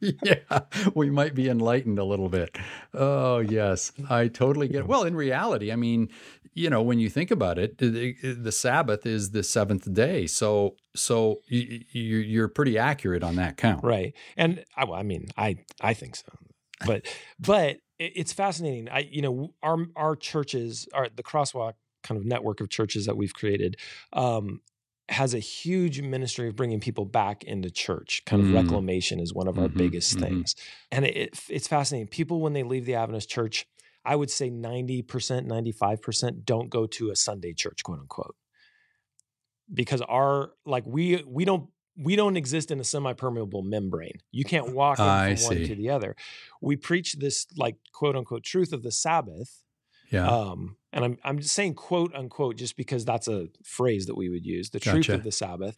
yeah, 0.00 0.60
we 0.94 1.10
might 1.10 1.34
be 1.34 1.48
enlightened 1.48 1.98
a 1.98 2.04
little 2.04 2.28
bit. 2.28 2.56
Oh 2.94 3.38
yes, 3.38 3.92
I 4.08 4.28
totally 4.28 4.68
get 4.68 4.80
it. 4.80 4.86
Well, 4.86 5.04
in 5.04 5.16
reality, 5.16 5.72
I 5.72 5.76
mean, 5.76 6.10
you 6.56 6.70
know, 6.70 6.80
when 6.80 6.98
you 6.98 7.10
think 7.10 7.30
about 7.30 7.58
it, 7.58 7.76
the, 7.76 8.14
the 8.22 8.50
Sabbath 8.50 9.04
is 9.04 9.30
the 9.32 9.42
seventh 9.42 9.92
day. 9.92 10.26
So, 10.26 10.76
so 10.96 11.42
you, 11.48 11.84
you're 11.92 12.48
pretty 12.48 12.78
accurate 12.78 13.22
on 13.22 13.36
that 13.36 13.58
count, 13.58 13.84
right? 13.84 14.14
And 14.38 14.64
I, 14.74 14.86
well, 14.86 14.98
I 14.98 15.02
mean, 15.02 15.26
I 15.36 15.58
I 15.82 15.92
think 15.92 16.16
so, 16.16 16.24
but 16.86 17.06
but 17.38 17.76
it's 17.98 18.32
fascinating. 18.32 18.88
I 18.88 19.00
you 19.00 19.20
know 19.20 19.52
our 19.62 19.76
our 19.96 20.16
churches, 20.16 20.88
our 20.94 21.10
the 21.14 21.22
Crosswalk 21.22 21.74
kind 22.02 22.18
of 22.18 22.26
network 22.26 22.62
of 22.62 22.70
churches 22.70 23.04
that 23.04 23.18
we've 23.18 23.34
created. 23.34 23.76
Um, 24.14 24.62
has 25.08 25.34
a 25.34 25.38
huge 25.38 26.00
ministry 26.00 26.48
of 26.48 26.56
bringing 26.56 26.80
people 26.80 27.04
back 27.04 27.44
into 27.44 27.70
church. 27.70 28.22
Kind 28.26 28.42
of 28.42 28.48
mm. 28.48 28.54
reclamation 28.54 29.20
is 29.20 29.32
one 29.32 29.46
of 29.46 29.56
our 29.56 29.68
mm-hmm, 29.68 29.78
biggest 29.78 30.16
mm-hmm. 30.16 30.24
things, 30.24 30.56
and 30.90 31.04
it, 31.04 31.38
it's 31.50 31.68
fascinating. 31.68 32.08
People 32.08 32.40
when 32.40 32.54
they 32.54 32.62
leave 32.62 32.86
the 32.86 32.94
Adventist 32.94 33.28
church, 33.28 33.66
I 34.06 34.14
would 34.14 34.30
say 34.30 34.50
90%, 34.50 35.04
95% 35.04 36.44
don't 36.44 36.70
go 36.70 36.86
to 36.86 37.10
a 37.10 37.16
Sunday 37.16 37.52
church, 37.52 37.82
quote 37.82 37.98
unquote. 37.98 38.36
Because 39.72 40.00
our 40.02 40.52
like 40.64 40.84
we 40.86 41.24
we 41.26 41.44
don't 41.44 41.68
we 41.98 42.14
don't 42.14 42.36
exist 42.36 42.70
in 42.70 42.78
a 42.78 42.84
semi-permeable 42.84 43.62
membrane. 43.62 44.18
You 44.30 44.44
can't 44.44 44.72
walk 44.72 44.98
from 44.98 45.06
one 45.06 45.36
to 45.36 45.74
the 45.74 45.90
other. 45.90 46.14
We 46.60 46.76
preach 46.76 47.14
this 47.14 47.46
like 47.56 47.76
quote 47.92 48.14
unquote 48.14 48.44
truth 48.44 48.72
of 48.72 48.84
the 48.84 48.92
Sabbath. 48.92 49.64
Yeah. 50.12 50.28
Um, 50.28 50.76
and 50.92 51.04
I'm 51.04 51.18
I'm 51.24 51.38
just 51.40 51.54
saying 51.54 51.74
quote 51.74 52.14
unquote 52.14 52.56
just 52.56 52.76
because 52.76 53.04
that's 53.04 53.26
a 53.26 53.48
phrase 53.64 54.06
that 54.06 54.16
we 54.16 54.28
would 54.28 54.46
use, 54.46 54.70
the 54.70 54.78
gotcha. 54.78 55.02
truth 55.02 55.08
of 55.08 55.24
the 55.24 55.32
Sabbath 55.32 55.74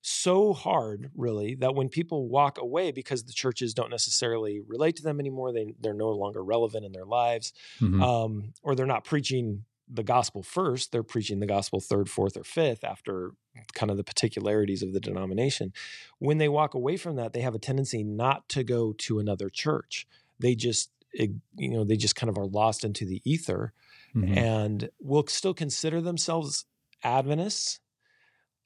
so 0.00 0.52
hard 0.52 1.10
really 1.16 1.54
that 1.56 1.74
when 1.74 1.88
people 1.88 2.28
walk 2.28 2.58
away 2.58 2.92
because 2.92 3.24
the 3.24 3.32
churches 3.32 3.74
don't 3.74 3.90
necessarily 3.90 4.60
relate 4.66 4.96
to 4.96 5.02
them 5.02 5.18
anymore 5.18 5.52
they, 5.52 5.74
they're 5.80 5.94
no 5.94 6.10
longer 6.10 6.42
relevant 6.42 6.84
in 6.84 6.92
their 6.92 7.04
lives 7.04 7.52
mm-hmm. 7.80 8.02
um, 8.02 8.52
or 8.62 8.74
they're 8.74 8.86
not 8.86 9.04
preaching 9.04 9.64
the 9.90 10.02
gospel 10.02 10.42
first 10.42 10.92
they're 10.92 11.02
preaching 11.02 11.40
the 11.40 11.46
gospel 11.46 11.80
third 11.80 12.08
fourth 12.08 12.36
or 12.36 12.44
fifth 12.44 12.84
after 12.84 13.32
kind 13.74 13.90
of 13.90 13.96
the 13.96 14.04
particularities 14.04 14.82
of 14.82 14.92
the 14.92 15.00
denomination 15.00 15.72
when 16.18 16.38
they 16.38 16.48
walk 16.48 16.74
away 16.74 16.96
from 16.96 17.16
that 17.16 17.32
they 17.32 17.40
have 17.40 17.54
a 17.54 17.58
tendency 17.58 18.04
not 18.04 18.48
to 18.48 18.62
go 18.62 18.92
to 18.92 19.18
another 19.18 19.48
church 19.48 20.06
they 20.38 20.54
just 20.54 20.90
you 21.12 21.70
know 21.70 21.84
they 21.84 21.96
just 21.96 22.16
kind 22.16 22.30
of 22.30 22.38
are 22.38 22.46
lost 22.46 22.84
into 22.84 23.04
the 23.04 23.20
ether 23.24 23.72
mm-hmm. 24.14 24.36
and 24.36 24.90
will 25.00 25.26
still 25.26 25.54
consider 25.54 26.00
themselves 26.00 26.66
adventists 27.02 27.80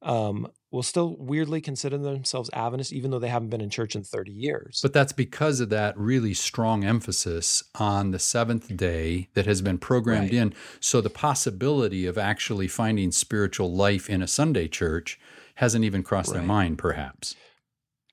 um, 0.03 0.49
will 0.71 0.83
still 0.83 1.17
weirdly 1.19 1.61
consider 1.61 1.99
themselves 1.99 2.51
Adventists, 2.53 2.93
even 2.93 3.11
though 3.11 3.19
they 3.19 3.29
haven't 3.29 3.51
been 3.51 3.61
in 3.61 3.71
church 3.71 3.95
in 3.95 4.03
30 4.03 4.33
years. 4.33 4.81
But 4.83 4.93
that's 4.93 5.13
because 5.13 5.61
of 5.61 5.69
that 5.69 5.97
really 5.97 6.35
strong 6.35 6.85
emphasis 6.85 7.63
on 7.79 8.11
the 8.11 8.19
seventh 8.19 8.77
day 8.77 9.29
that 9.35 9.47
has 9.47 9.63
been 9.63 9.79
programmed 9.79 10.31
right. 10.31 10.35
in. 10.35 10.55
So 10.81 11.01
the 11.01 11.11
possibility 11.11 12.07
of 12.07 12.19
actually 12.19 12.69
finding 12.69 13.13
spiritual 13.13 13.73
life 13.73 14.09
in 14.09 14.23
a 14.23 14.27
Sunday 14.27 14.69
church 14.69 15.21
hasn't 15.57 15.85
even 15.85 16.03
crossed 16.03 16.31
right. 16.31 16.39
their 16.39 16.47
mind, 16.47 16.79
perhaps. 16.79 17.37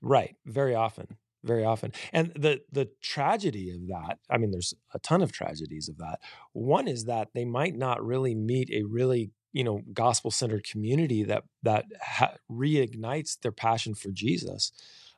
Right. 0.01 0.35
Very 0.45 0.75
often. 0.75 1.17
Very 1.43 1.63
often. 1.63 1.93
And 2.11 2.33
the 2.35 2.61
the 2.69 2.89
tragedy 3.01 3.71
of 3.71 3.87
that, 3.87 4.19
I 4.29 4.37
mean, 4.37 4.51
there's 4.51 4.73
a 4.93 4.99
ton 4.99 5.21
of 5.21 5.31
tragedies 5.31 5.87
of 5.87 5.97
that. 5.97 6.19
One 6.51 6.87
is 6.87 7.05
that 7.05 7.29
they 7.33 7.45
might 7.45 7.75
not 7.75 8.05
really 8.05 8.35
meet 8.35 8.69
a 8.71 8.83
really 8.83 9.31
you 9.53 9.63
know 9.63 9.81
gospel 9.93 10.31
centered 10.31 10.63
community 10.63 11.23
that 11.23 11.43
that 11.63 11.85
ha- 12.01 12.35
reignites 12.51 13.39
their 13.41 13.51
passion 13.51 13.95
for 13.95 14.09
Jesus 14.11 14.71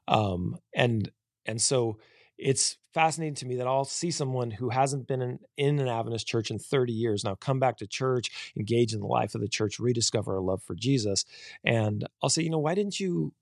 um, 0.08 0.58
and 0.76 1.12
and 1.46 1.62
so 1.62 1.98
it's 2.38 2.78
fascinating 2.94 3.36
to 3.36 3.46
me 3.46 3.56
that 3.58 3.68
I'll 3.68 3.86
see 3.86 4.10
someone 4.10 4.50
who 4.50 4.70
hasn't 4.70 5.08
been 5.08 5.22
in, 5.22 5.40
in 5.58 5.80
an 5.80 5.88
Adventist 5.88 6.28
church 6.28 6.50
in 6.50 6.58
30 6.58 6.92
years 6.92 7.24
now 7.24 7.36
come 7.36 7.60
back 7.60 7.78
to 7.78 7.88
church, 7.88 8.52
engage 8.58 8.94
in 8.94 9.00
the 9.00 9.06
life 9.06 9.36
of 9.36 9.42
the 9.42 9.48
church, 9.48 9.80
rediscover 9.80 10.36
a 10.36 10.42
love 10.42 10.64
for 10.64 10.76
Jesus, 10.76 11.24
and 11.64 12.06
I'll 12.22 12.30
say, 12.30 12.42
you 12.42 12.50
know, 12.50 12.60
why 12.60 12.74
didn't 12.74 13.00
you 13.00 13.34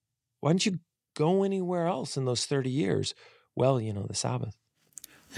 why 0.42 0.52
didn't 0.52 0.66
you 0.66 0.80
go 1.16 1.44
anywhere 1.44 1.88
else 1.88 2.18
in 2.18 2.26
those 2.26 2.46
30 2.46 2.70
years? 2.70 3.14
Well, 3.56 3.80
you 3.80 3.94
know, 3.94 4.06
the 4.06 4.14
Sabbath. 4.14 4.56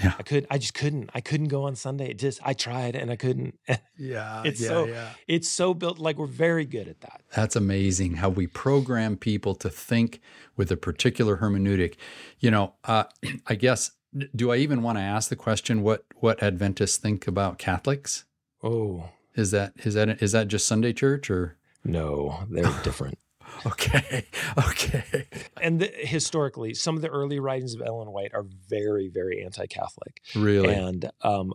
Yeah. 0.00 0.14
I 0.18 0.22
could 0.22 0.46
I 0.50 0.58
just 0.58 0.74
couldn't. 0.74 1.10
I 1.14 1.20
couldn't 1.20 1.48
go 1.48 1.64
on 1.64 1.76
Sunday. 1.76 2.10
It 2.10 2.18
just 2.18 2.40
I 2.42 2.54
tried 2.54 2.96
and 2.96 3.10
I 3.10 3.16
couldn't. 3.16 3.58
Yeah. 3.98 4.42
it's 4.44 4.60
yeah, 4.60 4.68
so 4.68 4.86
yeah. 4.86 5.10
it's 5.28 5.48
so 5.48 5.74
built 5.74 5.98
like 5.98 6.16
we're 6.16 6.26
very 6.26 6.64
good 6.64 6.88
at 6.88 7.02
that. 7.02 7.22
That's 7.36 7.54
amazing 7.54 8.14
how 8.14 8.30
we 8.30 8.48
program 8.48 9.16
people 9.16 9.54
to 9.56 9.70
think 9.70 10.20
with 10.56 10.72
a 10.72 10.76
particular 10.76 11.36
hermeneutic. 11.36 11.94
You 12.40 12.50
know, 12.50 12.74
uh, 12.84 13.04
I 13.46 13.54
guess 13.54 13.92
do 14.34 14.50
I 14.50 14.56
even 14.56 14.82
want 14.82 14.98
to 14.98 15.02
ask 15.02 15.28
the 15.28 15.36
question 15.36 15.82
what 15.82 16.04
what 16.16 16.42
Adventists 16.42 16.96
think 16.96 17.26
about 17.26 17.58
Catholics? 17.58 18.24
Oh, 18.62 19.10
is 19.34 19.50
that 19.52 19.72
is 19.84 19.94
that 19.94 20.22
is 20.22 20.32
that 20.32 20.48
just 20.48 20.66
Sunday 20.66 20.92
church 20.92 21.30
or 21.30 21.56
no? 21.84 22.44
They're 22.50 22.64
different. 22.82 23.18
okay, 23.66 24.26
okay. 24.58 25.26
And 25.60 25.80
the, 25.80 25.86
historically, 25.86 26.74
some 26.74 26.96
of 26.96 27.02
the 27.02 27.08
early 27.08 27.38
writings 27.38 27.74
of 27.74 27.82
Ellen 27.82 28.10
White 28.10 28.32
are 28.34 28.44
very, 28.68 29.08
very 29.08 29.44
anti-Catholic. 29.44 30.20
Really, 30.34 30.74
and 30.74 31.10
um, 31.22 31.52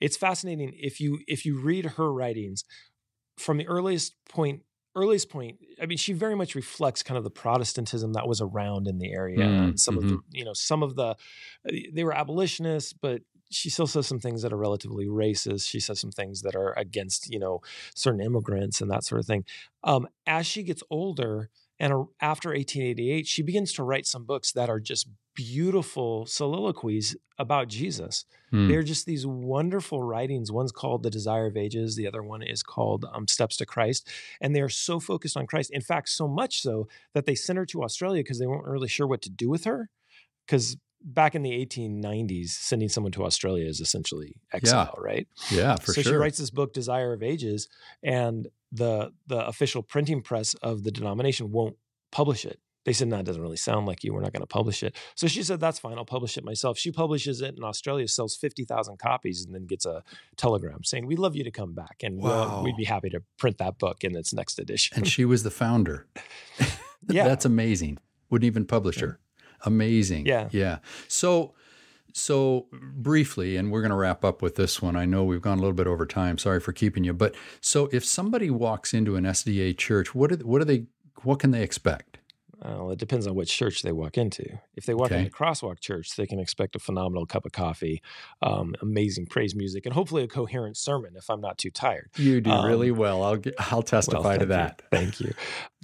it's 0.00 0.16
fascinating 0.16 0.72
if 0.76 1.00
you 1.00 1.20
if 1.26 1.44
you 1.44 1.58
read 1.58 1.86
her 1.96 2.12
writings 2.12 2.64
from 3.38 3.56
the 3.58 3.66
earliest 3.66 4.14
point 4.28 4.62
earliest 4.94 5.30
point, 5.30 5.58
I 5.80 5.86
mean, 5.86 5.98
she 5.98 6.12
very 6.12 6.34
much 6.34 6.54
reflects 6.54 7.02
kind 7.02 7.16
of 7.16 7.24
the 7.24 7.30
Protestantism 7.30 8.12
that 8.12 8.28
was 8.28 8.40
around 8.40 8.86
in 8.86 8.98
the 8.98 9.12
area. 9.12 9.38
Mm, 9.38 9.78
some 9.78 9.96
mhm. 9.96 9.98
of 9.98 10.08
the, 10.08 10.18
you 10.30 10.44
know, 10.44 10.52
some 10.52 10.82
of 10.82 10.96
the, 10.96 11.16
they 11.92 12.04
were 12.04 12.14
abolitionists, 12.14 12.92
but 12.92 13.22
she 13.52 13.70
still 13.70 13.86
says 13.86 14.06
some 14.06 14.20
things 14.20 14.42
that 14.42 14.52
are 14.52 14.58
relatively 14.58 15.06
racist. 15.06 15.68
She 15.68 15.80
says 15.80 16.00
some 16.00 16.10
things 16.10 16.42
that 16.42 16.54
are 16.54 16.72
against, 16.78 17.32
you 17.32 17.38
know, 17.38 17.60
certain 17.94 18.20
immigrants 18.20 18.80
and 18.80 18.90
that 18.90 19.04
sort 19.04 19.20
of 19.20 19.26
thing. 19.26 19.44
Um, 19.84 20.08
as 20.26 20.46
she 20.46 20.62
gets 20.62 20.82
older 20.90 21.50
and 21.78 21.92
after 22.20 22.50
1888, 22.50 23.26
she 23.26 23.42
begins 23.42 23.72
to 23.72 23.82
write 23.82 24.06
some 24.06 24.24
books 24.24 24.52
that 24.52 24.70
are 24.70 24.78
just 24.78 25.08
beautiful 25.34 26.26
soliloquies 26.26 27.16
about 27.38 27.68
Jesus. 27.68 28.24
Hmm. 28.50 28.68
They're 28.68 28.82
just 28.82 29.06
these 29.06 29.26
wonderful 29.26 30.02
writings. 30.02 30.52
One's 30.52 30.72
called 30.72 31.02
The 31.02 31.10
Desire 31.10 31.46
of 31.46 31.56
Ages, 31.56 31.96
the 31.96 32.06
other 32.06 32.22
one 32.22 32.42
is 32.42 32.62
called 32.62 33.04
um, 33.12 33.26
Steps 33.26 33.56
to 33.56 33.66
Christ. 33.66 34.08
And 34.40 34.54
they're 34.54 34.68
so 34.68 35.00
focused 35.00 35.36
on 35.36 35.46
Christ. 35.46 35.70
In 35.72 35.80
fact, 35.80 36.08
so 36.10 36.28
much 36.28 36.62
so 36.62 36.86
that 37.14 37.26
they 37.26 37.34
sent 37.34 37.58
her 37.58 37.66
to 37.66 37.82
Australia 37.82 38.22
because 38.22 38.38
they 38.38 38.46
weren't 38.46 38.66
really 38.66 38.88
sure 38.88 39.06
what 39.06 39.22
to 39.22 39.30
do 39.30 39.48
with 39.48 39.64
her. 39.64 39.90
Because 40.46 40.76
back 41.04 41.34
in 41.34 41.42
the 41.42 41.50
1890s, 41.66 42.48
sending 42.50 42.88
someone 42.88 43.12
to 43.12 43.24
Australia 43.24 43.66
is 43.66 43.80
essentially 43.80 44.36
exile, 44.52 44.94
right? 44.98 45.26
yeah, 45.50 45.76
for 45.76 45.92
so 45.92 46.02
sure. 46.02 46.12
she 46.12 46.16
writes 46.16 46.38
this 46.38 46.50
book, 46.50 46.72
Desire 46.72 47.12
of 47.12 47.22
Ages, 47.22 47.68
and 48.02 48.48
the 48.70 49.12
the 49.26 49.46
official 49.46 49.82
printing 49.82 50.22
press 50.22 50.54
of 50.54 50.82
the 50.84 50.90
denomination 50.90 51.50
won't 51.52 51.76
publish 52.10 52.44
it. 52.44 52.58
They 52.84 52.92
said, 52.92 53.06
no, 53.06 53.18
it 53.20 53.24
doesn't 53.26 53.40
really 53.40 53.56
sound 53.56 53.86
like 53.86 54.02
you. 54.02 54.12
We're 54.12 54.22
not 54.22 54.32
going 54.32 54.40
to 54.42 54.46
publish 54.46 54.82
it. 54.82 54.96
So 55.14 55.28
she 55.28 55.44
said, 55.44 55.60
that's 55.60 55.78
fine. 55.78 55.98
I'll 55.98 56.04
publish 56.04 56.36
it 56.36 56.44
myself. 56.44 56.76
She 56.76 56.90
publishes 56.90 57.40
it 57.40 57.54
in 57.56 57.62
Australia, 57.62 58.08
sells 58.08 58.34
50,000 58.34 58.98
copies, 58.98 59.44
and 59.44 59.54
then 59.54 59.66
gets 59.66 59.86
a 59.86 60.02
telegram 60.36 60.82
saying, 60.82 61.06
we'd 61.06 61.20
love 61.20 61.36
you 61.36 61.44
to 61.44 61.52
come 61.52 61.74
back. 61.74 61.98
And 62.02 62.20
we'll- 62.20 62.64
we'd 62.64 62.76
be 62.76 62.82
happy 62.82 63.08
to 63.10 63.22
print 63.38 63.58
that 63.58 63.78
book 63.78 64.02
in 64.02 64.16
its 64.16 64.34
next 64.34 64.58
edition. 64.58 64.96
and 64.96 65.06
she 65.06 65.24
was 65.24 65.44
the 65.44 65.50
founder. 65.52 66.08
Yeah. 67.08 67.24
That's 67.28 67.44
amazing. 67.44 67.98
Wouldn't 68.30 68.46
even 68.46 68.64
publish 68.64 68.98
her. 69.00 69.18
Amazing. 69.64 70.26
Yeah. 70.26 70.48
Yeah. 70.52 70.78
So 71.08 71.54
so 72.14 72.66
briefly, 72.72 73.56
and 73.56 73.70
we're 73.72 73.80
going 73.80 73.90
to 73.90 73.96
wrap 73.96 74.22
up 74.24 74.42
with 74.42 74.56
this 74.56 74.82
one. 74.82 74.96
I 74.96 75.06
know 75.06 75.24
we've 75.24 75.40
gone 75.40 75.56
a 75.58 75.60
little 75.62 75.72
bit 75.74 75.86
over 75.86 76.04
time. 76.04 76.36
Sorry 76.36 76.60
for 76.60 76.72
keeping 76.72 77.04
you. 77.04 77.14
But 77.14 77.34
so 77.62 77.88
if 77.92 78.04
somebody 78.04 78.50
walks 78.50 78.92
into 78.92 79.16
an 79.16 79.24
SDA 79.24 79.78
church, 79.78 80.14
what 80.14 80.30
are, 80.32 80.36
what 80.36 80.60
are 80.60 80.66
they 80.66 80.84
what 81.22 81.38
can 81.38 81.52
they 81.52 81.62
expect? 81.62 82.18
Well, 82.64 82.90
it 82.92 82.98
depends 83.00 83.26
on 83.26 83.34
which 83.34 83.52
church 83.56 83.82
they 83.82 83.90
walk 83.90 84.16
into. 84.16 84.46
If 84.76 84.86
they 84.86 84.94
walk 84.94 85.10
Okay. 85.10 85.18
into 85.20 85.32
Crosswalk 85.32 85.80
Church, 85.80 86.14
they 86.14 86.28
can 86.28 86.38
expect 86.38 86.76
a 86.76 86.78
phenomenal 86.78 87.26
cup 87.26 87.44
of 87.44 87.50
coffee, 87.50 88.00
um, 88.40 88.76
amazing 88.80 89.26
praise 89.26 89.52
music, 89.56 89.84
and 89.84 89.92
hopefully 89.92 90.22
a 90.22 90.28
coherent 90.28 90.76
sermon 90.76 91.14
if 91.16 91.28
I'm 91.28 91.40
not 91.40 91.58
too 91.58 91.70
tired. 91.72 92.10
You 92.16 92.40
do 92.40 92.50
Um, 92.52 92.66
really 92.66 92.92
well. 92.92 93.22
I'll 93.24 93.40
I'll 93.58 93.82
testify 93.82 94.20
Well, 94.20 94.22
to 94.22 94.38
thank 94.38 94.40
you. 94.42 94.46
that. 94.48 94.82
Thank 94.92 95.20
you. 95.20 95.32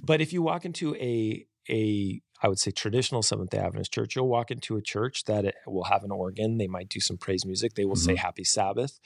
But 0.05 0.21
if 0.21 0.31
you 0.31 0.41
walk 0.41 0.63
into 0.63 0.95
a 0.95 1.45
a 1.69 2.21
I 2.41 2.47
would 2.47 2.59
say 2.59 2.71
traditional 2.71 3.21
Seventh 3.21 3.51
Day 3.51 3.57
Adventist 3.57 3.93
church, 3.93 4.15
you'll 4.15 4.27
walk 4.27 4.51
into 4.51 4.77
a 4.77 4.81
church 4.81 5.25
that 5.25 5.45
it 5.45 5.55
will 5.67 5.85
have 5.85 6.03
an 6.03 6.11
organ. 6.11 6.57
They 6.57 6.67
might 6.67 6.89
do 6.89 6.99
some 6.99 7.17
praise 7.17 7.45
music. 7.45 7.73
They 7.75 7.85
will 7.85 7.95
say 7.95 8.13
Mm-hmm. 8.13 8.25
Happy 8.25 8.43
Sabbath 8.43 8.99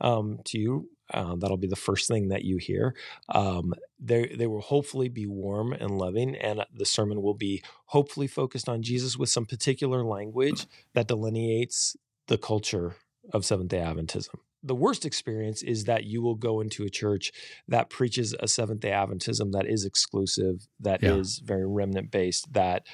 um, 0.00 0.40
to 0.44 0.58
you. 0.58 0.90
Uh, 1.12 1.36
that'll 1.36 1.56
be 1.56 1.66
the 1.66 1.76
first 1.76 2.08
thing 2.08 2.28
that 2.28 2.44
you 2.44 2.58
hear. 2.58 2.94
Um, 3.28 3.72
they 3.98 4.26
they 4.26 4.46
will 4.46 4.60
hopefully 4.60 5.08
be 5.08 5.26
warm 5.26 5.72
and 5.72 5.96
loving, 5.98 6.36
and 6.36 6.64
the 6.74 6.84
sermon 6.84 7.22
will 7.22 7.34
be 7.34 7.62
hopefully 7.86 8.26
focused 8.26 8.68
on 8.68 8.82
Jesus 8.82 9.16
with 9.16 9.30
some 9.30 9.46
particular 9.46 10.04
language 10.04 10.66
that 10.94 11.08
delineates 11.08 11.96
the 12.26 12.36
culture 12.36 12.96
of 13.32 13.44
Seventh 13.46 13.70
Day 13.70 13.78
Adventism. 13.78 14.34
The 14.62 14.74
worst 14.74 15.04
experience 15.06 15.62
is 15.62 15.84
that 15.84 16.04
you 16.04 16.20
will 16.20 16.34
go 16.34 16.60
into 16.60 16.84
a 16.84 16.90
church 16.90 17.30
that 17.68 17.90
preaches 17.90 18.34
a 18.40 18.48
Seventh 18.48 18.80
Day 18.80 18.90
Adventism 18.90 19.52
that 19.52 19.66
is 19.66 19.84
exclusive, 19.84 20.66
that 20.80 21.02
is 21.04 21.38
Yeah. 21.40 21.46
very 21.46 21.66
remnant 21.66 22.10
based, 22.10 22.52
that 22.52 22.86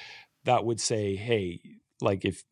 that 0.43 0.63
would 0.63 0.79
say, 0.79 1.15
hey, 1.15 1.59
like 2.01 2.23
if 2.23 2.43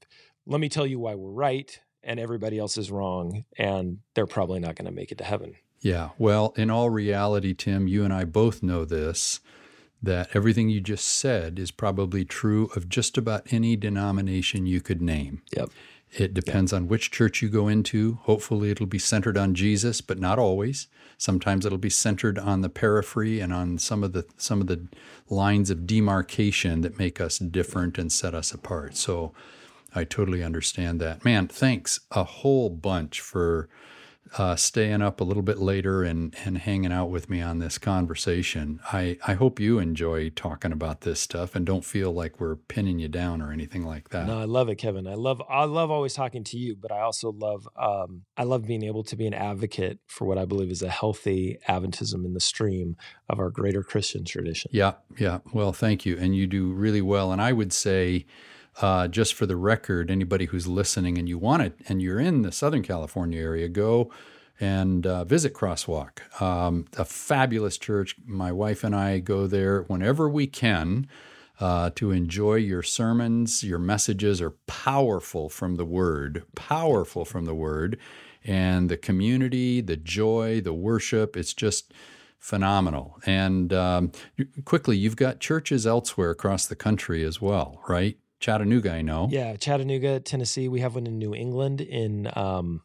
let 0.46 0.60
me 0.60 0.68
tell 0.68 0.86
you 0.86 1.00
why 1.00 1.16
we're 1.16 1.30
right 1.32 1.80
and 2.02 2.20
everybody 2.20 2.58
else 2.60 2.78
is 2.78 2.92
wrong, 2.92 3.46
and 3.58 4.00
they're 4.14 4.26
probably 4.28 4.60
not 4.60 4.76
going 4.76 4.88
to 4.88 4.92
make 4.92 5.10
it 5.12 5.18
to 5.20 5.24
heaven. 5.24 5.56
Yeah. 5.80 6.10
Well, 6.18 6.54
in 6.58 6.70
all 6.70 6.90
reality, 6.90 7.54
Tim, 7.54 7.88
you 7.88 8.04
and 8.04 8.12
I 8.14 8.26
both 8.26 8.62
know 8.62 8.84
this 8.84 9.40
that 10.02 10.28
everything 10.34 10.70
you 10.70 10.82
just 10.82 11.06
said 11.06 11.58
is 11.58 11.72
probably 11.72 12.26
true 12.26 12.70
of 12.76 12.90
just 12.90 13.18
about 13.18 13.54
any 13.54 13.78
denomination 13.78 14.66
you 14.66 14.82
could 14.82 15.02
name. 15.02 15.42
Yep. 15.56 15.70
It 16.16 16.34
depends 16.34 16.72
on 16.72 16.88
which 16.88 17.12
church 17.12 17.42
you 17.42 17.50
go 17.50 17.68
into. 17.68 18.20
Hopefully, 18.24 18.70
it'll 18.70 18.86
be 18.86 19.00
centered 19.00 19.38
on 19.38 19.56
Jesus, 19.56 20.00
but 20.02 20.20
not 20.20 20.38
always. 20.38 20.88
Sometimes 21.18 21.66
it'll 21.66 21.78
be 21.78 21.90
centered 21.90 22.38
on 22.38 22.62
the 22.62 22.70
periphery 22.70 23.40
and 23.40 23.52
on 23.52 23.80
some 23.80 24.04
of 24.04 24.14
the 24.14 24.26
some 24.38 24.62
of 24.62 24.68
the 24.68 24.88
lines 25.30 25.70
of 25.70 25.88
demarcation 25.88 26.82
that 26.82 27.00
make 27.00 27.20
us 27.20 27.40
different 27.40 27.98
and 27.98 28.12
set 28.12 28.36
us 28.36 28.52
apart. 28.52 28.96
So, 28.96 29.34
I 29.96 30.04
totally 30.04 30.44
understand 30.44 31.00
that. 31.02 31.24
Man, 31.24 31.48
thanks 31.48 32.00
a 32.12 32.24
whole 32.24 32.70
bunch 32.70 33.20
for 33.20 33.70
uh, 34.38 34.56
staying 34.56 35.02
up 35.02 35.22
a 35.22 35.24
little 35.24 35.44
bit 35.44 35.60
later 35.60 36.04
and, 36.04 36.36
and 36.44 36.58
hanging 36.58 36.92
out 36.92 37.10
with 37.10 37.30
me 37.30 37.42
on 37.42 37.60
this 37.60 37.78
conversation. 37.78 38.80
I, 38.92 39.18
I 39.28 39.34
hope 39.34 39.60
you 39.60 39.80
enjoy 39.80 40.30
talking 40.30 40.72
about 40.72 41.02
this 41.02 41.20
stuff 41.20 41.56
and 41.56 41.66
don't 41.66 41.86
feel 41.86 42.12
like 42.12 42.40
we're 42.40 42.56
pinning 42.56 43.00
you 43.00 43.08
down 43.08 43.42
or 43.42 43.52
anything 43.52 43.86
like 43.86 44.10
that. 44.10 44.26
No, 44.26 44.40
I 44.40 44.46
love 44.46 44.70
it, 44.70 44.76
Kevin. 44.76 45.08
I 45.08 45.14
love 45.14 45.42
I 45.50 45.66
love 45.66 45.92
always 45.92 46.14
talking 46.14 46.44
to 46.46 46.58
you, 46.58 46.76
but 46.76 46.92
I 46.92 47.02
also 47.02 47.32
love 47.32 47.68
um, 47.78 48.24
I 48.36 48.44
love 48.44 48.66
being 48.66 48.84
able 48.84 49.04
to 49.04 49.16
be 49.16 49.28
an 49.28 49.34
advocate 49.34 50.00
for 50.08 50.26
what 50.26 50.38
I 50.38 50.46
believe 50.46 50.72
is 50.72 50.82
a 50.82 50.90
healthy 50.90 51.60
Adventism 51.68 52.26
in 52.26 52.34
the 52.34 52.40
stream 52.40 52.96
of 53.30 53.40
our 53.40 53.50
greater 53.50 53.84
Christian 53.84 54.26
tradition. 54.26 54.72
Yeah, 54.74 54.94
yeah. 55.18 55.40
Well, 55.54 55.74
thank 55.74 56.06
you. 56.06 56.18
And 56.18 56.36
you 56.36 56.48
do 56.48 56.72
really 56.72 57.02
well. 57.02 57.32
And 57.32 57.42
I 57.42 57.52
would 57.52 57.74
say, 57.74 58.26
uh, 58.82 59.08
just 59.08 59.34
for 59.34 59.46
the 59.46 59.56
record, 59.56 60.10
anybody 60.10 60.46
who's 60.46 60.68
listening 60.68 61.18
and 61.18 61.30
you 61.30 61.38
want 61.38 61.64
it 61.64 61.74
and 61.88 62.02
you're 62.02 62.20
in 62.20 62.42
the 62.42 62.52
Southern 62.52 62.84
California 62.84 63.42
area, 63.42 63.70
go 63.70 64.12
and 64.60 65.06
uh, 65.06 65.24
visit 65.24 65.54
Crosswalk. 65.54 66.42
Um, 66.42 66.86
a 66.98 67.06
fabulous 67.06 67.78
church. 67.78 68.16
My 68.26 68.52
wife 68.52 68.84
and 68.84 68.96
I 68.96 69.20
go 69.20 69.48
there 69.48 69.84
whenever 69.84 70.30
we 70.30 70.48
can. 70.48 71.08
Uh, 71.60 71.92
to 71.96 72.12
enjoy 72.12 72.56
your 72.56 72.82
sermons, 72.82 73.64
your 73.64 73.78
messages 73.78 74.42
are 74.42 74.56
powerful 74.66 75.50
from 75.50 75.76
the 75.76 75.86
Word, 75.86 76.44
powerful 76.56 77.26
from 77.26 77.46
the 77.46 77.54
Word, 77.54 77.98
and 78.44 78.90
the 78.90 78.98
community, 78.98 79.80
the 79.80 79.96
joy, 79.96 80.60
the 80.60 80.74
worship. 80.74 81.38
It's 81.38 81.54
just 81.54 81.94
phenomenal. 82.40 83.20
And 83.26 83.72
um, 83.72 84.12
quickly, 84.66 84.98
you've 84.98 85.16
got 85.16 85.40
churches 85.40 85.86
elsewhere 85.86 86.32
across 86.32 86.66
the 86.66 86.76
country 86.76 87.24
as 87.24 87.40
well, 87.40 87.80
right? 87.88 88.18
Chattanooga, 88.44 88.92
I 88.92 89.02
know. 89.02 89.30
Yeah, 89.32 89.56
Chattanooga, 89.56 90.20
Tennessee. 90.20 90.68
We 90.68 90.82
have 90.82 90.96
one 90.96 91.08
in 91.08 91.18
New 91.18 91.34
England 91.34 91.80
in 91.80 92.30
um 92.36 92.82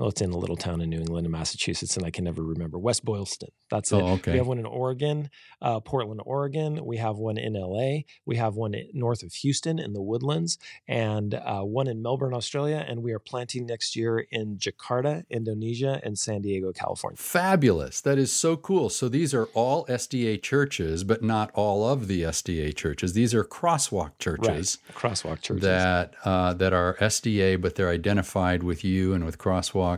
well, 0.00 0.08
it's 0.08 0.22
in 0.22 0.30
a 0.30 0.38
little 0.38 0.56
town 0.56 0.80
in 0.80 0.88
New 0.88 0.98
England 0.98 1.26
in 1.26 1.30
Massachusetts, 1.30 1.94
and 1.98 2.06
I 2.06 2.10
can 2.10 2.24
never 2.24 2.42
remember. 2.42 2.78
West 2.78 3.04
Boylston. 3.04 3.50
That's 3.70 3.92
it. 3.92 3.96
Oh, 3.96 4.12
okay. 4.14 4.32
We 4.32 4.38
have 4.38 4.46
one 4.46 4.58
in 4.58 4.64
Oregon, 4.64 5.28
uh, 5.60 5.80
Portland, 5.80 6.22
Oregon. 6.24 6.82
We 6.86 6.96
have 6.96 7.18
one 7.18 7.36
in 7.36 7.52
LA. 7.52 8.04
We 8.24 8.36
have 8.36 8.54
one 8.54 8.74
north 8.94 9.22
of 9.22 9.34
Houston 9.34 9.78
in 9.78 9.92
the 9.92 10.00
Woodlands, 10.00 10.56
and 10.88 11.34
uh, 11.34 11.60
one 11.60 11.86
in 11.86 12.00
Melbourne, 12.00 12.32
Australia. 12.32 12.82
And 12.88 13.02
we 13.02 13.12
are 13.12 13.18
planting 13.18 13.66
next 13.66 13.94
year 13.94 14.20
in 14.30 14.56
Jakarta, 14.56 15.24
Indonesia, 15.28 16.00
and 16.02 16.18
San 16.18 16.40
Diego, 16.40 16.72
California. 16.72 17.18
Fabulous. 17.18 18.00
That 18.00 18.16
is 18.16 18.32
so 18.32 18.56
cool. 18.56 18.88
So 18.88 19.06
these 19.10 19.34
are 19.34 19.46
all 19.52 19.84
SDA 19.84 20.42
churches, 20.42 21.04
but 21.04 21.22
not 21.22 21.50
all 21.52 21.86
of 21.86 22.08
the 22.08 22.22
SDA 22.22 22.74
churches. 22.74 23.12
These 23.12 23.34
are 23.34 23.44
crosswalk 23.44 24.12
churches 24.18 24.78
Right. 24.88 24.96
Crosswalk 24.96 25.42
churches. 25.42 25.62
that 25.62 26.14
uh, 26.24 26.54
that 26.54 26.72
are 26.72 26.94
SDA, 27.00 27.60
but 27.60 27.74
they're 27.74 27.90
identified 27.90 28.62
with 28.62 28.82
you 28.82 29.12
and 29.12 29.26
with 29.26 29.36
Crosswalk 29.36 29.89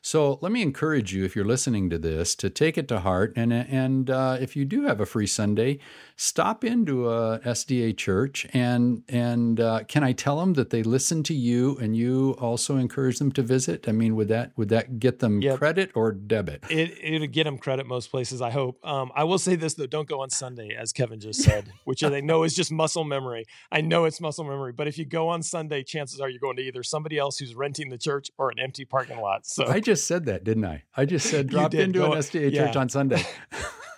So 0.00 0.38
let 0.42 0.50
me 0.50 0.62
encourage 0.62 1.14
you, 1.14 1.24
if 1.24 1.36
you're 1.36 1.44
listening 1.44 1.88
to 1.90 1.98
this, 1.98 2.34
to 2.36 2.50
take 2.50 2.76
it 2.76 2.88
to 2.88 3.00
heart. 3.00 3.32
And, 3.36 3.52
and 3.52 4.10
uh, 4.10 4.36
if 4.40 4.56
you 4.56 4.64
do 4.64 4.82
have 4.82 5.00
a 5.00 5.06
free 5.06 5.28
Sunday, 5.28 5.78
stop 6.16 6.64
into 6.64 7.08
a 7.08 7.38
SDA 7.40 7.96
church 7.96 8.46
and 8.52 9.02
and 9.08 9.60
uh, 9.60 9.84
can 9.88 10.04
I 10.04 10.12
tell 10.12 10.38
them 10.38 10.54
that 10.54 10.70
they 10.70 10.82
listen 10.82 11.22
to 11.24 11.34
you 11.34 11.76
and 11.80 11.96
you 11.96 12.32
also 12.38 12.76
encourage 12.76 13.18
them 13.18 13.32
to 13.32 13.42
visit? 13.42 13.88
I 13.88 13.92
mean, 13.92 14.16
would 14.16 14.28
that 14.28 14.52
would 14.56 14.68
that 14.70 14.98
get 14.98 15.18
them 15.18 15.40
yep. 15.40 15.58
credit 15.58 15.90
or 15.94 16.12
debit? 16.12 16.64
It 16.70 16.98
it'll 17.02 17.26
get 17.26 17.44
them 17.44 17.58
credit 17.58 17.86
most 17.86 18.10
places. 18.10 18.40
I 18.40 18.50
hope. 18.50 18.78
Um, 18.86 19.10
I 19.14 19.24
will 19.24 19.38
say 19.38 19.56
this 19.56 19.74
though: 19.74 19.86
don't 19.86 20.08
go 20.08 20.20
on 20.20 20.30
Sunday, 20.30 20.76
as 20.78 20.92
Kevin 20.92 21.20
just 21.20 21.42
said, 21.42 21.72
which 21.84 22.02
I 22.04 22.20
know 22.20 22.42
is 22.44 22.54
just 22.54 22.72
muscle 22.72 23.04
memory. 23.04 23.44
I 23.70 23.80
know 23.80 24.04
it's 24.04 24.20
muscle 24.20 24.44
memory, 24.44 24.72
but 24.72 24.88
if 24.88 24.98
you 24.98 25.04
go 25.04 25.28
on 25.28 25.42
Sunday, 25.42 25.82
chances 25.82 26.20
are 26.20 26.28
you're 26.28 26.40
going 26.40 26.56
to 26.56 26.62
either 26.62 26.82
somebody 26.82 27.18
else 27.18 27.38
who's 27.38 27.54
renting 27.54 27.88
the 27.88 27.98
church 27.98 28.30
or 28.38 28.50
an 28.50 28.58
empty 28.58 28.84
parking 28.84 29.20
lot. 29.20 29.46
So 29.46 29.66
I 29.66 29.80
just 29.80 30.06
said 30.06 30.26
that, 30.26 30.44
didn't 30.44 30.64
I? 30.64 30.84
I 30.96 31.04
just 31.04 31.28
said 31.28 31.48
drop 31.48 31.74
into 31.74 32.04
an 32.04 32.12
SDA 32.12 32.52
yeah. 32.52 32.66
church 32.66 32.76
on 32.76 32.88
Sunday. 32.88 33.22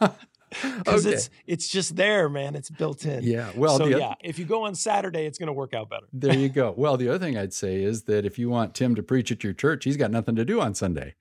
because 0.78 1.06
okay. 1.06 1.14
it's 1.14 1.30
it's 1.46 1.68
just 1.68 1.96
there, 1.96 2.28
man. 2.28 2.54
It's 2.54 2.70
built 2.70 3.04
in. 3.04 3.24
Yeah. 3.24 3.50
Well, 3.54 3.78
so 3.78 3.86
yeah, 3.86 4.14
if 4.22 4.38
you 4.38 4.44
go 4.44 4.64
on 4.64 4.74
Saturday, 4.74 5.26
it's 5.26 5.38
going 5.38 5.48
to 5.48 5.52
work 5.52 5.74
out 5.74 5.90
better. 5.90 6.06
there 6.12 6.36
you 6.36 6.48
go. 6.50 6.74
Well, 6.76 6.96
the 6.96 7.08
other 7.08 7.18
thing 7.18 7.36
I'd 7.36 7.52
say 7.52 7.82
is 7.82 8.02
that 8.04 8.24
if 8.24 8.38
you 8.38 8.50
want 8.50 8.74
Tim 8.74 8.94
to 8.94 9.02
preach 9.02 9.30
at 9.30 9.44
your 9.44 9.52
church, 9.52 9.84
he's 9.84 9.96
got 9.96 10.10
nothing 10.10 10.36
to 10.36 10.44
do 10.44 10.60
on 10.60 10.74
Sunday. 10.74 11.14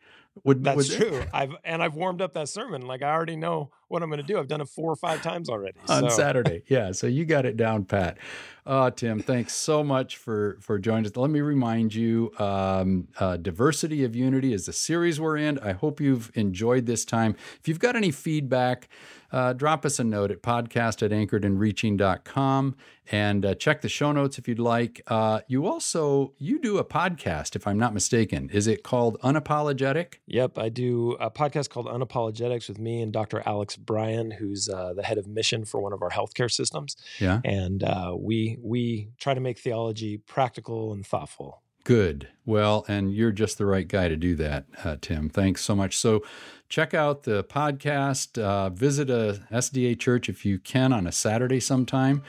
Would, 0.44 0.64
That's 0.64 0.90
would, 0.90 1.10
true. 1.10 1.24
I've 1.32 1.56
and 1.64 1.84
I've 1.84 1.94
warmed 1.94 2.20
up 2.20 2.34
that 2.34 2.50
sermon. 2.50 2.88
Like 2.88 3.04
I 3.04 3.12
already 3.12 3.36
know 3.36 3.70
what 3.88 4.02
I'm 4.02 4.10
going 4.10 4.22
to 4.22 4.26
do. 4.26 4.40
I've 4.40 4.48
done 4.48 4.62
it 4.62 4.68
four 4.68 4.92
or 4.92 4.96
five 4.96 5.22
times 5.22 5.48
already 5.48 5.78
on 5.88 6.10
so. 6.10 6.16
Saturday. 6.16 6.64
Yeah, 6.68 6.92
so 6.92 7.06
you 7.06 7.24
got 7.24 7.46
it 7.46 7.56
down 7.56 7.86
pat. 7.86 8.18
Uh, 8.66 8.90
Tim, 8.90 9.20
thanks 9.20 9.54
so 9.54 9.84
much 9.84 10.18
for 10.18 10.58
for 10.60 10.80
joining 10.80 11.06
us. 11.06 11.16
Let 11.16 11.30
me 11.30 11.42
remind 11.42 11.94
you, 11.94 12.32
um, 12.40 13.10
uh, 13.20 13.38
diversity 13.38 14.04
of 14.04 14.16
unity 14.16 14.54
is 14.54 14.66
the 14.66 14.74
series 14.74 15.22
we're 15.22 15.38
in. 15.38 15.60
I 15.60 15.74
hope 15.74 16.02
you've 16.02 16.32
enjoyed 16.34 16.88
this 16.88 17.06
time. 17.06 17.36
If 17.60 17.68
you've 17.68 17.80
got 17.80 17.96
any 17.96 18.10
feedback 18.10 18.90
uh, 19.34 19.52
drop 19.52 19.84
us 19.84 19.98
a 19.98 20.04
note 20.04 20.30
at 20.30 20.44
podcast 20.44 21.02
at 21.02 21.10
anchoredandreaching.com 21.12 22.76
and 23.12 23.46
uh, 23.46 23.56
check 23.56 23.82
the 23.82 23.90
show 23.90 24.12
notes 24.12 24.38
if 24.38 24.48
you'd 24.48 24.60
like. 24.60 25.02
Uh, 25.08 25.42
you 25.48 25.66
also 25.66 26.34
you 26.38 26.60
do 26.60 26.78
a 26.78 26.86
podcast, 26.86 27.56
if 27.56 27.66
I'm 27.66 27.80
not 27.80 27.94
mistaken. 27.94 28.50
Is 28.54 28.68
it 28.68 28.84
called 28.84 29.20
Unapologetic? 29.22 30.16
Yep, 30.28 30.60
I 30.60 30.70
do 30.70 31.14
a 31.20 31.32
podcast 31.32 31.70
called 31.70 31.88
Unapologetics 31.88 32.70
with 32.70 32.78
me 32.78 33.02
and 33.02 33.12
Dr. 33.12 33.42
Alex 33.46 33.76
Bryan, 33.76 34.30
who's 34.30 34.70
uh, 34.70 34.94
the 34.94 35.04
head 35.04 35.18
of 35.18 35.28
mission 35.28 35.66
for 35.66 35.82
one 35.82 35.94
of 35.94 36.04
our 36.04 36.12
healthcare 36.12 36.52
systems. 36.52 36.96
Yeah, 37.20 37.42
and 37.44 37.84
uh, 37.84 38.16
we 38.18 38.58
we 38.62 39.10
try 39.20 39.34
to 39.34 39.42
make 39.42 39.58
theology 39.58 40.18
practical 40.18 40.94
and 40.94 41.06
thoughtful. 41.06 41.64
Good. 41.84 42.30
Well, 42.46 42.86
and 42.88 43.14
you're 43.14 43.32
just 43.32 43.58
the 43.58 43.66
right 43.66 43.88
guy 43.88 44.08
to 44.08 44.16
do 44.16 44.36
that, 44.36 44.66
uh, 44.84 44.98
Tim. 45.02 45.30
Thanks 45.30 45.62
so 45.62 45.76
much. 45.76 45.98
So, 45.98 46.24
check 46.70 46.94
out 46.94 47.24
the 47.24 47.44
podcast. 47.44 48.42
Uh, 48.42 48.70
visit 48.70 49.10
a 49.10 49.42
SDA 49.52 50.00
church 50.00 50.30
if 50.30 50.46
you 50.46 50.60
can 50.60 50.94
on 50.94 51.08
a 51.08 51.12
Saturday 51.12 51.60
sometime. 51.60 52.24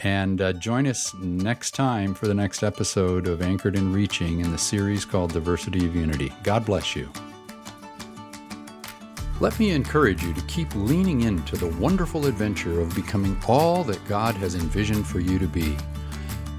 And 0.00 0.40
uh, 0.40 0.52
join 0.52 0.86
us 0.86 1.12
next 1.14 1.72
time 1.72 2.14
for 2.14 2.28
the 2.28 2.34
next 2.34 2.62
episode 2.62 3.26
of 3.26 3.42
Anchored 3.42 3.76
and 3.76 3.92
Reaching 3.92 4.40
in 4.40 4.52
the 4.52 4.58
series 4.58 5.04
called 5.04 5.32
Diversity 5.32 5.84
of 5.86 5.96
Unity. 5.96 6.32
God 6.44 6.64
bless 6.64 6.94
you. 6.94 7.10
Let 9.40 9.58
me 9.58 9.70
encourage 9.70 10.22
you 10.22 10.32
to 10.34 10.40
keep 10.42 10.72
leaning 10.74 11.22
into 11.22 11.56
the 11.56 11.66
wonderful 11.80 12.26
adventure 12.26 12.80
of 12.80 12.94
becoming 12.94 13.36
all 13.48 13.82
that 13.84 14.04
God 14.06 14.34
has 14.36 14.54
envisioned 14.54 15.06
for 15.06 15.18
you 15.18 15.38
to 15.38 15.46
be. 15.46 15.76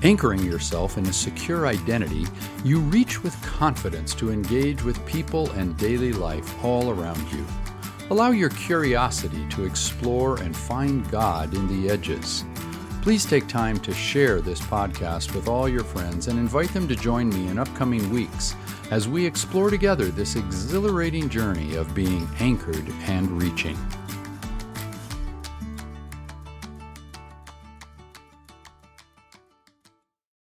Anchoring 0.02 0.46
yourself 0.46 0.98
in 0.98 1.06
a 1.08 1.14
secure 1.14 1.68
identity, 1.68 2.26
you 2.64 2.80
reach 2.80 3.22
with 3.22 3.42
confidence 3.42 4.14
to 4.16 4.32
engage 4.32 4.82
with 4.82 5.06
people 5.06 5.52
and 5.52 5.76
daily 5.76 6.14
life 6.14 6.64
all 6.64 6.90
around 6.90 7.22
you. 7.34 7.46
Allow 8.10 8.32
your 8.32 8.50
curiosity 8.50 9.46
to 9.50 9.66
explore 9.66 10.42
and 10.42 10.56
find 10.56 11.10
God 11.12 11.54
in 11.54 11.68
the 11.68 11.92
edges. 11.92 12.46
Please 13.02 13.26
take 13.26 13.48
time 13.48 13.78
to 13.80 13.94
share 13.94 14.40
this 14.40 14.62
podcast 14.62 15.36
with 15.36 15.50
all 15.50 15.68
your 15.68 15.84
friends 15.84 16.28
and 16.28 16.40
invite 16.40 16.74
them 16.74 16.88
to 16.88 16.96
join 16.96 17.28
me 17.30 17.50
in 17.50 17.60
upcoming 17.60 18.10
weeks 18.10 18.56
as 18.92 19.10
we 19.10 19.26
explore 19.26 19.70
together 19.70 20.06
this 20.06 20.38
exhilarating 20.38 21.28
journey 21.28 21.76
of 21.76 21.94
being 21.94 22.28
anchored 22.40 22.90
and 23.08 23.30
reaching. 23.42 23.78